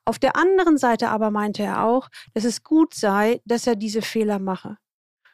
Auf 0.06 0.18
der 0.18 0.36
anderen 0.36 0.78
Seite 0.78 1.10
aber 1.10 1.30
meinte 1.30 1.62
er 1.62 1.84
auch, 1.84 2.08
dass 2.32 2.44
es 2.44 2.62
gut 2.62 2.94
sei, 2.94 3.42
dass 3.44 3.66
er 3.66 3.76
diese 3.76 4.00
Fehler 4.00 4.38
mache. 4.38 4.78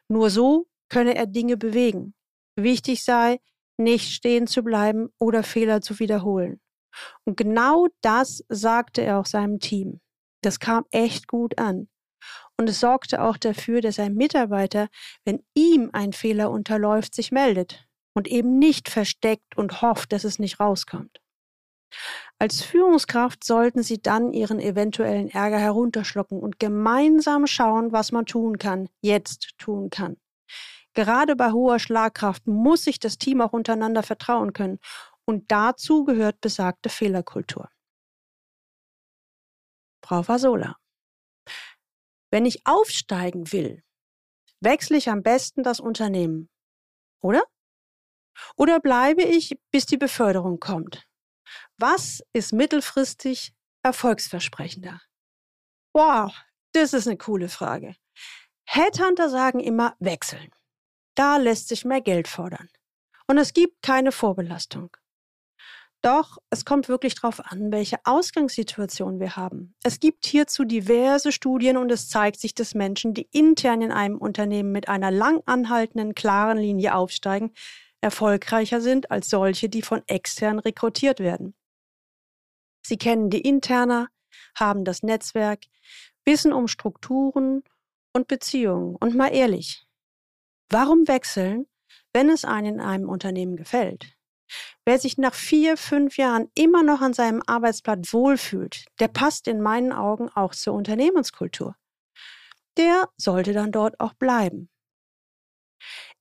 Nur 0.08 0.28
so 0.30 0.66
könne 0.88 1.14
er 1.14 1.26
Dinge 1.26 1.56
bewegen. 1.56 2.14
Wichtig 2.62 3.04
sei, 3.04 3.40
nicht 3.76 4.12
stehen 4.12 4.46
zu 4.46 4.62
bleiben 4.62 5.08
oder 5.18 5.42
Fehler 5.42 5.80
zu 5.80 5.98
wiederholen. 5.98 6.60
Und 7.24 7.36
genau 7.36 7.88
das 8.02 8.44
sagte 8.48 9.02
er 9.02 9.18
auch 9.18 9.26
seinem 9.26 9.58
Team. 9.58 10.00
Das 10.42 10.58
kam 10.58 10.84
echt 10.90 11.28
gut 11.28 11.58
an. 11.58 11.88
Und 12.56 12.68
es 12.68 12.80
sorgte 12.80 13.22
auch 13.22 13.36
dafür, 13.36 13.80
dass 13.80 13.98
ein 13.98 14.14
Mitarbeiter, 14.14 14.88
wenn 15.24 15.42
ihm 15.54 15.90
ein 15.92 16.12
Fehler 16.12 16.50
unterläuft, 16.50 17.14
sich 17.14 17.32
meldet 17.32 17.86
und 18.14 18.28
eben 18.28 18.58
nicht 18.58 18.88
versteckt 18.88 19.56
und 19.56 19.80
hofft, 19.80 20.12
dass 20.12 20.24
es 20.24 20.38
nicht 20.38 20.60
rauskommt. 20.60 21.20
Als 22.38 22.62
Führungskraft 22.62 23.44
sollten 23.44 23.82
Sie 23.82 24.00
dann 24.00 24.32
Ihren 24.32 24.60
eventuellen 24.60 25.28
Ärger 25.28 25.58
herunterschlucken 25.58 26.40
und 26.40 26.58
gemeinsam 26.58 27.46
schauen, 27.46 27.92
was 27.92 28.12
man 28.12 28.26
tun 28.26 28.58
kann, 28.58 28.88
jetzt 29.00 29.58
tun 29.58 29.90
kann. 29.90 30.16
Gerade 31.00 31.34
bei 31.34 31.50
hoher 31.52 31.78
Schlagkraft 31.78 32.46
muss 32.46 32.84
sich 32.84 32.98
das 32.98 33.16
Team 33.16 33.40
auch 33.40 33.54
untereinander 33.54 34.02
vertrauen 34.02 34.52
können. 34.52 34.78
Und 35.24 35.50
dazu 35.50 36.04
gehört 36.04 36.42
besagte 36.42 36.90
Fehlerkultur. 36.90 37.70
Frau 40.04 40.22
Fasola. 40.22 40.76
Wenn 42.30 42.44
ich 42.44 42.66
aufsteigen 42.66 43.50
will, 43.50 43.82
wechsle 44.60 44.98
ich 44.98 45.08
am 45.08 45.22
besten 45.22 45.62
das 45.62 45.80
Unternehmen. 45.80 46.50
Oder? 47.22 47.44
Oder 48.56 48.78
bleibe 48.78 49.22
ich, 49.22 49.58
bis 49.70 49.86
die 49.86 49.96
Beförderung 49.96 50.60
kommt? 50.60 51.08
Was 51.78 52.22
ist 52.34 52.52
mittelfristig 52.52 53.54
erfolgsversprechender? 53.82 55.00
Wow, 55.94 56.36
das 56.72 56.92
ist 56.92 57.06
eine 57.06 57.16
coole 57.16 57.48
Frage. 57.48 57.96
Headhunter 58.66 59.30
sagen 59.30 59.60
immer 59.60 59.96
wechseln. 59.98 60.50
Da 61.20 61.36
lässt 61.36 61.68
sich 61.68 61.84
mehr 61.84 62.00
Geld 62.00 62.28
fordern. 62.28 62.70
Und 63.26 63.36
es 63.36 63.52
gibt 63.52 63.82
keine 63.82 64.10
Vorbelastung. 64.10 64.96
Doch 66.00 66.38
es 66.48 66.64
kommt 66.64 66.88
wirklich 66.88 67.14
darauf 67.14 67.44
an, 67.44 67.70
welche 67.70 67.98
Ausgangssituation 68.04 69.20
wir 69.20 69.36
haben. 69.36 69.74
Es 69.82 70.00
gibt 70.00 70.24
hierzu 70.24 70.64
diverse 70.64 71.30
Studien 71.30 71.76
und 71.76 71.92
es 71.92 72.08
zeigt 72.08 72.40
sich, 72.40 72.54
dass 72.54 72.74
Menschen, 72.74 73.12
die 73.12 73.28
intern 73.32 73.82
in 73.82 73.92
einem 73.92 74.16
Unternehmen 74.16 74.72
mit 74.72 74.88
einer 74.88 75.10
lang 75.10 75.42
anhaltenden, 75.44 76.14
klaren 76.14 76.56
Linie 76.56 76.94
aufsteigen, 76.94 77.52
erfolgreicher 78.00 78.80
sind 78.80 79.10
als 79.10 79.28
solche, 79.28 79.68
die 79.68 79.82
von 79.82 80.00
extern 80.06 80.58
rekrutiert 80.58 81.20
werden. 81.20 81.54
Sie 82.80 82.96
kennen 82.96 83.28
die 83.28 83.42
Interna, 83.42 84.08
haben 84.54 84.86
das 84.86 85.02
Netzwerk, 85.02 85.64
wissen 86.24 86.54
um 86.54 86.66
Strukturen 86.66 87.62
und 88.14 88.26
Beziehungen. 88.26 88.96
Und 88.96 89.14
mal 89.14 89.34
ehrlich, 89.34 89.86
Warum 90.72 91.08
wechseln, 91.08 91.66
wenn 92.12 92.30
es 92.30 92.44
einem 92.44 92.74
in 92.74 92.80
einem 92.80 93.08
Unternehmen 93.08 93.56
gefällt? 93.56 94.14
Wer 94.84 95.00
sich 95.00 95.18
nach 95.18 95.34
vier, 95.34 95.76
fünf 95.76 96.16
Jahren 96.16 96.48
immer 96.54 96.84
noch 96.84 97.00
an 97.00 97.12
seinem 97.12 97.42
Arbeitsplatz 97.44 98.12
wohlfühlt, 98.12 98.84
der 99.00 99.08
passt 99.08 99.48
in 99.48 99.60
meinen 99.60 99.92
Augen 99.92 100.28
auch 100.28 100.54
zur 100.54 100.74
Unternehmenskultur. 100.74 101.74
Der 102.76 103.08
sollte 103.16 103.52
dann 103.52 103.72
dort 103.72 103.98
auch 103.98 104.14
bleiben. 104.14 104.70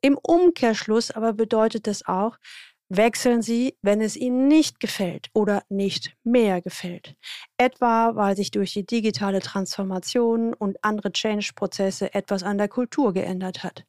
Im 0.02 0.18
Umkehrschluss 0.18 1.12
aber 1.12 1.34
bedeutet 1.34 1.86
das 1.86 2.08
auch, 2.08 2.38
wechseln 2.90 3.44
Sie, 3.44 3.78
wenn 3.84 4.02
es 4.02 4.16
Ihnen 4.16 4.48
nicht 4.48 4.80
gefällt 4.80 5.28
oder 5.34 5.62
nicht 5.70 6.16
mehr 6.24 6.60
gefällt. 6.62 7.16
Etwa, 7.58 8.16
weil 8.16 8.36
sich 8.36 8.50
durch 8.50 8.74
die 8.74 8.86
digitale 8.86 9.42
Transformation 9.42 10.56
und 10.56 10.84
andere 10.84 11.12
Change-Prozesse 11.12 12.16
etwas 12.16 12.42
an 12.42 12.58
der 12.58 12.68
Kultur 12.68 13.14
geändert 13.14 13.64
hat. 13.64 13.86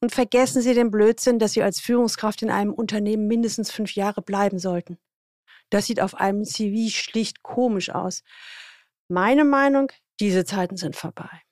Und 0.00 0.12
vergessen 0.12 0.60
Sie 0.60 0.74
den 0.74 0.90
Blödsinn, 0.90 1.38
dass 1.38 1.52
Sie 1.52 1.62
als 1.62 1.80
Führungskraft 1.80 2.42
in 2.42 2.50
einem 2.50 2.72
Unternehmen 2.72 3.26
mindestens 3.26 3.70
fünf 3.70 3.94
Jahre 3.94 4.22
bleiben 4.22 4.58
sollten. 4.58 4.98
Das 5.70 5.86
sieht 5.86 6.00
auf 6.00 6.14
einem 6.14 6.44
CV 6.44 6.94
schlicht 6.94 7.42
komisch 7.42 7.90
aus. 7.90 8.22
Meine 9.08 9.44
Meinung, 9.44 9.90
diese 10.20 10.44
Zeiten 10.44 10.76
sind 10.76 10.96
vorbei. 10.96 11.42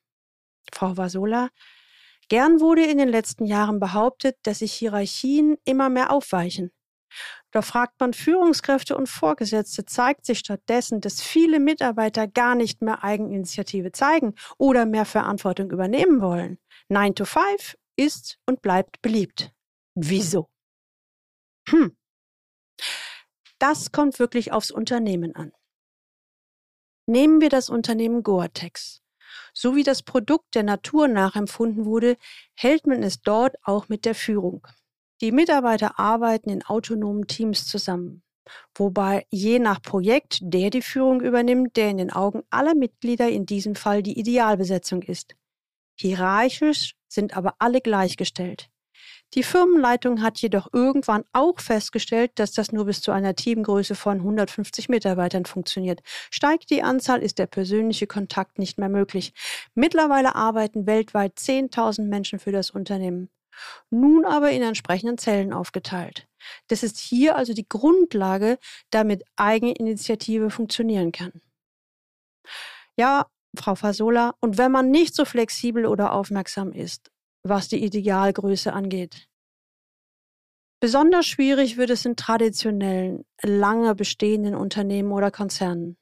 Frau 0.73 0.97
Vasola, 0.97 1.49
gern 2.29 2.61
wurde 2.61 2.85
in 2.85 2.99
den 2.99 3.09
letzten 3.09 3.45
Jahren 3.45 3.81
behauptet, 3.81 4.37
dass 4.43 4.61
sich 4.61 4.73
Hierarchien 4.73 5.57
immer 5.65 5.89
mehr 5.89 6.11
aufweichen. 6.11 6.71
Doch 7.51 7.65
fragt 7.65 8.01
man 8.01 8.15
Führungskräfte 8.15 8.97
und 8.97 9.09
Vorgesetzte, 9.09 9.85
zeigt 9.85 10.25
sich 10.25 10.39
stattdessen, 10.39 11.01
dass 11.01 11.21
viele 11.21 11.61
Mitarbeiter 11.61 12.27
gar 12.27 12.55
nicht 12.55 12.81
mehr 12.81 13.05
Eigeninitiative 13.05 13.93
zeigen 13.93 14.35
oder 14.57 14.87
mehr 14.87 15.05
Verantwortung 15.05 15.71
übernehmen 15.71 16.23
wollen. 16.23 16.59
9 16.89 17.15
to 17.15 17.25
5 17.27 17.77
ist 17.97 18.39
und 18.47 18.63
bleibt 18.63 19.03
beliebt. 19.03 19.53
Wieso? 19.95 20.49
Hm. 21.69 21.97
Das 23.59 23.93
kommt 23.93 24.19
wirklich 24.19 24.53
aufs 24.53 24.71
Unternehmen 24.71 25.37
an. 25.37 25.53
Nehmen 27.07 27.41
wir 27.41 27.49
das 27.49 27.69
Unternehmen 27.69 28.23
Goatex. 28.23 29.03
So 29.55 29.77
wie 29.77 29.83
das 29.83 30.03
Produkt 30.03 30.55
der 30.55 30.63
Natur 30.63 31.09
nachempfunden 31.09 31.85
wurde, 31.85 32.17
hält 32.55 32.87
man 32.87 33.03
es 33.03 33.21
dort 33.21 33.57
auch 33.63 33.89
mit 33.89 34.05
der 34.05 34.15
Führung. 34.15 34.67
Die 35.21 35.33
Mitarbeiter 35.33 35.99
arbeiten 35.99 36.51
in 36.51 36.65
autonomen 36.65 37.27
Teams 37.27 37.67
zusammen, 37.67 38.23
wobei 38.75 39.27
je 39.31 39.59
nach 39.59 39.81
Projekt 39.81 40.39
der 40.43 40.71
die 40.71 40.83
Führung 40.83 41.21
übernimmt, 41.21 41.77
der 41.77 41.91
in 41.91 41.99
den 41.99 42.13
Augen 42.13 42.43
aller 42.51 42.75
Mitglieder 42.75 43.29
in 43.29 43.47
diesem 43.47 43.75
Fall 43.75 44.03
die 44.03 44.19
Idealbesetzung 44.19 45.03
ist. 45.03 45.37
Hierarchisch 45.95 46.95
sind 47.09 47.37
aber 47.37 47.55
alle 47.59 47.81
gleichgestellt. 47.81 48.69
Die 49.35 49.43
Firmenleitung 49.43 50.21
hat 50.23 50.39
jedoch 50.39 50.69
irgendwann 50.73 51.25
auch 51.33 51.59
festgestellt, 51.59 52.33
dass 52.35 52.53
das 52.53 52.71
nur 52.71 52.85
bis 52.85 53.01
zu 53.01 53.13
einer 53.13 53.35
Teamgröße 53.35 53.95
von 53.95 54.19
150 54.19 54.91
Mitarbeitern 54.91 55.47
funktioniert. 55.47 56.01
Steigt 56.31 56.69
die 56.71 56.83
Anzahl, 56.83 57.23
ist 57.23 57.39
der 57.39 57.47
persönliche 57.47 58.07
Kontakt 58.07 58.59
nicht 58.59 58.79
mehr 58.79 58.91
möglich. 58.91 59.33
Mittlerweile 59.75 60.35
arbeiten 60.35 60.87
weltweit 60.87 61.39
10.000 61.39 62.03
Menschen 62.03 62.39
für 62.39 62.53
das 62.53 62.71
Unternehmen. 62.71 63.31
Nun 63.91 64.25
aber 64.25 64.51
in 64.51 64.63
entsprechenden 64.63 65.19
Zellen 65.19 65.53
aufgeteilt. 65.53 66.27
Das 66.69 66.83
ist 66.83 66.99
hier 66.99 67.37
also 67.37 67.55
die 67.55 67.69
Grundlage, 67.69 68.59
damit 68.91 69.25
Eigeninitiative 69.37 70.51
funktionieren 70.51 71.13
kann. 71.13 71.41
Ja, 72.97 73.27
Frau 73.59 73.75
Fasola, 73.75 74.35
und 74.41 74.59
wenn 74.59 74.73
man 74.73 74.91
nicht 74.91 75.15
so 75.15 75.25
flexibel 75.25 75.87
oder 75.87 76.13
aufmerksam 76.13 76.73
ist, 76.73 77.11
was 77.43 77.69
die 77.69 77.85
Idealgröße 77.85 78.73
angeht. 78.73 79.29
Besonders 80.81 81.27
schwierig 81.27 81.77
wird 81.77 81.91
es 81.91 82.05
in 82.05 82.17
traditionellen, 82.17 83.25
lange 83.43 83.95
bestehenden 83.95 84.57
Unternehmen 84.57 85.13
oder 85.13 85.31
Konzernen. 85.31 85.97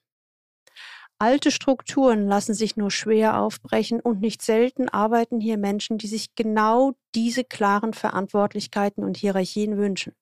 Alte 1.18 1.50
Strukturen 1.50 2.26
lassen 2.26 2.54
sich 2.54 2.78
nur 2.78 2.90
schwer 2.90 3.38
aufbrechen 3.40 4.00
und 4.00 4.22
nicht 4.22 4.40
selten 4.40 4.88
arbeiten 4.88 5.38
hier 5.38 5.58
Menschen, 5.58 5.98
die 5.98 6.06
sich 6.06 6.34
genau 6.34 6.92
diese 7.14 7.44
klaren 7.44 7.92
Verantwortlichkeiten 7.92 9.04
und 9.04 9.18
Hierarchien 9.18 9.76
wünschen, 9.76 10.14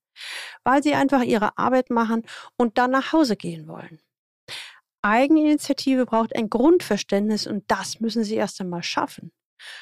weil 0.64 0.82
sie 0.82 0.94
einfach 0.94 1.22
ihre 1.22 1.56
Arbeit 1.56 1.90
machen 1.90 2.24
und 2.56 2.78
dann 2.78 2.90
nach 2.90 3.12
Hause 3.12 3.36
gehen 3.36 3.68
wollen. 3.68 4.00
Eigeninitiative 5.02 6.06
braucht 6.06 6.34
ein 6.34 6.50
Grundverständnis 6.50 7.46
und 7.46 7.64
das 7.68 8.00
müssen 8.00 8.24
Sie 8.24 8.34
erst 8.34 8.61
einmal 8.61 8.82
schaffen. 8.82 9.32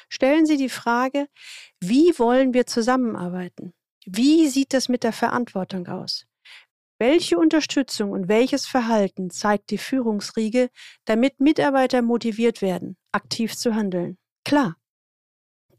Stellen 0.09 0.45
Sie 0.45 0.57
die 0.57 0.69
Frage, 0.69 1.27
wie 1.79 2.17
wollen 2.17 2.53
wir 2.53 2.65
zusammenarbeiten? 2.65 3.73
Wie 4.05 4.47
sieht 4.47 4.73
das 4.73 4.89
mit 4.89 5.03
der 5.03 5.13
Verantwortung 5.13 5.87
aus? 5.87 6.25
Welche 6.99 7.37
Unterstützung 7.37 8.11
und 8.11 8.27
welches 8.27 8.65
Verhalten 8.65 9.29
zeigt 9.29 9.69
die 9.69 9.77
Führungsriege, 9.77 10.69
damit 11.05 11.39
Mitarbeiter 11.39 12.01
motiviert 12.01 12.61
werden, 12.61 12.97
aktiv 13.11 13.55
zu 13.55 13.75
handeln? 13.75 14.17
Klar, 14.43 14.77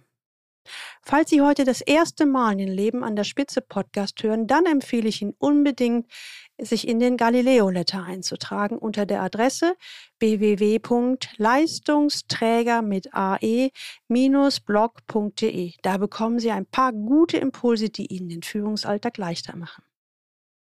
Falls 1.01 1.31
Sie 1.31 1.41
heute 1.41 1.65
das 1.65 1.81
erste 1.81 2.27
Mal 2.27 2.57
den 2.57 2.69
Leben 2.69 3.03
an 3.03 3.17
der 3.17 3.25
Spitze 3.25 3.63
Podcast 3.63 4.23
hören, 4.23 4.47
dann 4.47 4.67
empfehle 4.67 5.09
ich 5.09 5.23
Ihnen 5.23 5.35
unbedingt, 5.39 6.13
sich 6.59 6.87
in 6.87 7.01
den 7.01 7.17
Galileo 7.17 7.71
Letter 7.71 8.05
einzutragen 8.05 8.77
unter 8.77 9.07
der 9.07 9.23
Adresse 9.23 9.75
www.leistungsträger 10.19 12.83
mit 12.83 13.09
ae-blog.de. 13.15 13.73
Da 15.81 15.97
bekommen 15.97 16.41
Sie 16.41 16.51
ein 16.51 16.67
paar 16.67 16.93
gute 16.93 17.39
Impulse, 17.39 17.89
die 17.89 18.15
Ihnen 18.15 18.29
den 18.29 18.43
Führungsalltag 18.43 19.17
leichter 19.17 19.57
machen. 19.57 19.86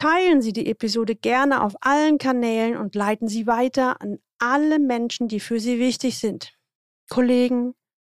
Teilen 0.05 0.43
Sie 0.43 0.53
die 0.53 0.67
Episode 0.67 1.14
gerne 1.14 1.62
auf 1.62 1.77
allen 1.81 2.19
Kanälen 2.19 2.77
und 2.77 2.95
leiten 2.95 3.27
Sie 3.27 3.47
weiter 3.47 4.03
an 4.03 4.19
alle 4.38 4.79
Menschen, 4.79 5.29
die 5.29 5.40
für 5.40 5.59
Sie 5.59 5.79
wichtig 5.79 6.19
sind. 6.19 6.53
Kollegen, 7.09 7.73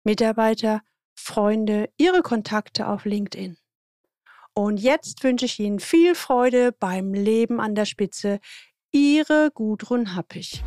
Mitarbeiter, 0.03 0.81
Freunde, 1.15 1.91
Ihre 1.99 2.23
Kontakte 2.23 2.89
auf 2.89 3.05
LinkedIn. 3.05 3.59
Und 4.55 4.79
jetzt 4.79 5.23
wünsche 5.25 5.45
ich 5.45 5.61
Ihnen 5.61 5.79
viel 5.79 6.15
Freude 6.15 6.73
beim 6.73 7.13
Leben 7.13 7.61
an 7.61 7.75
der 7.75 7.85
Spitze. 7.85 8.41
Ihre 8.91 9.51
Gudrun 9.53 10.17
Happig. 10.17 10.65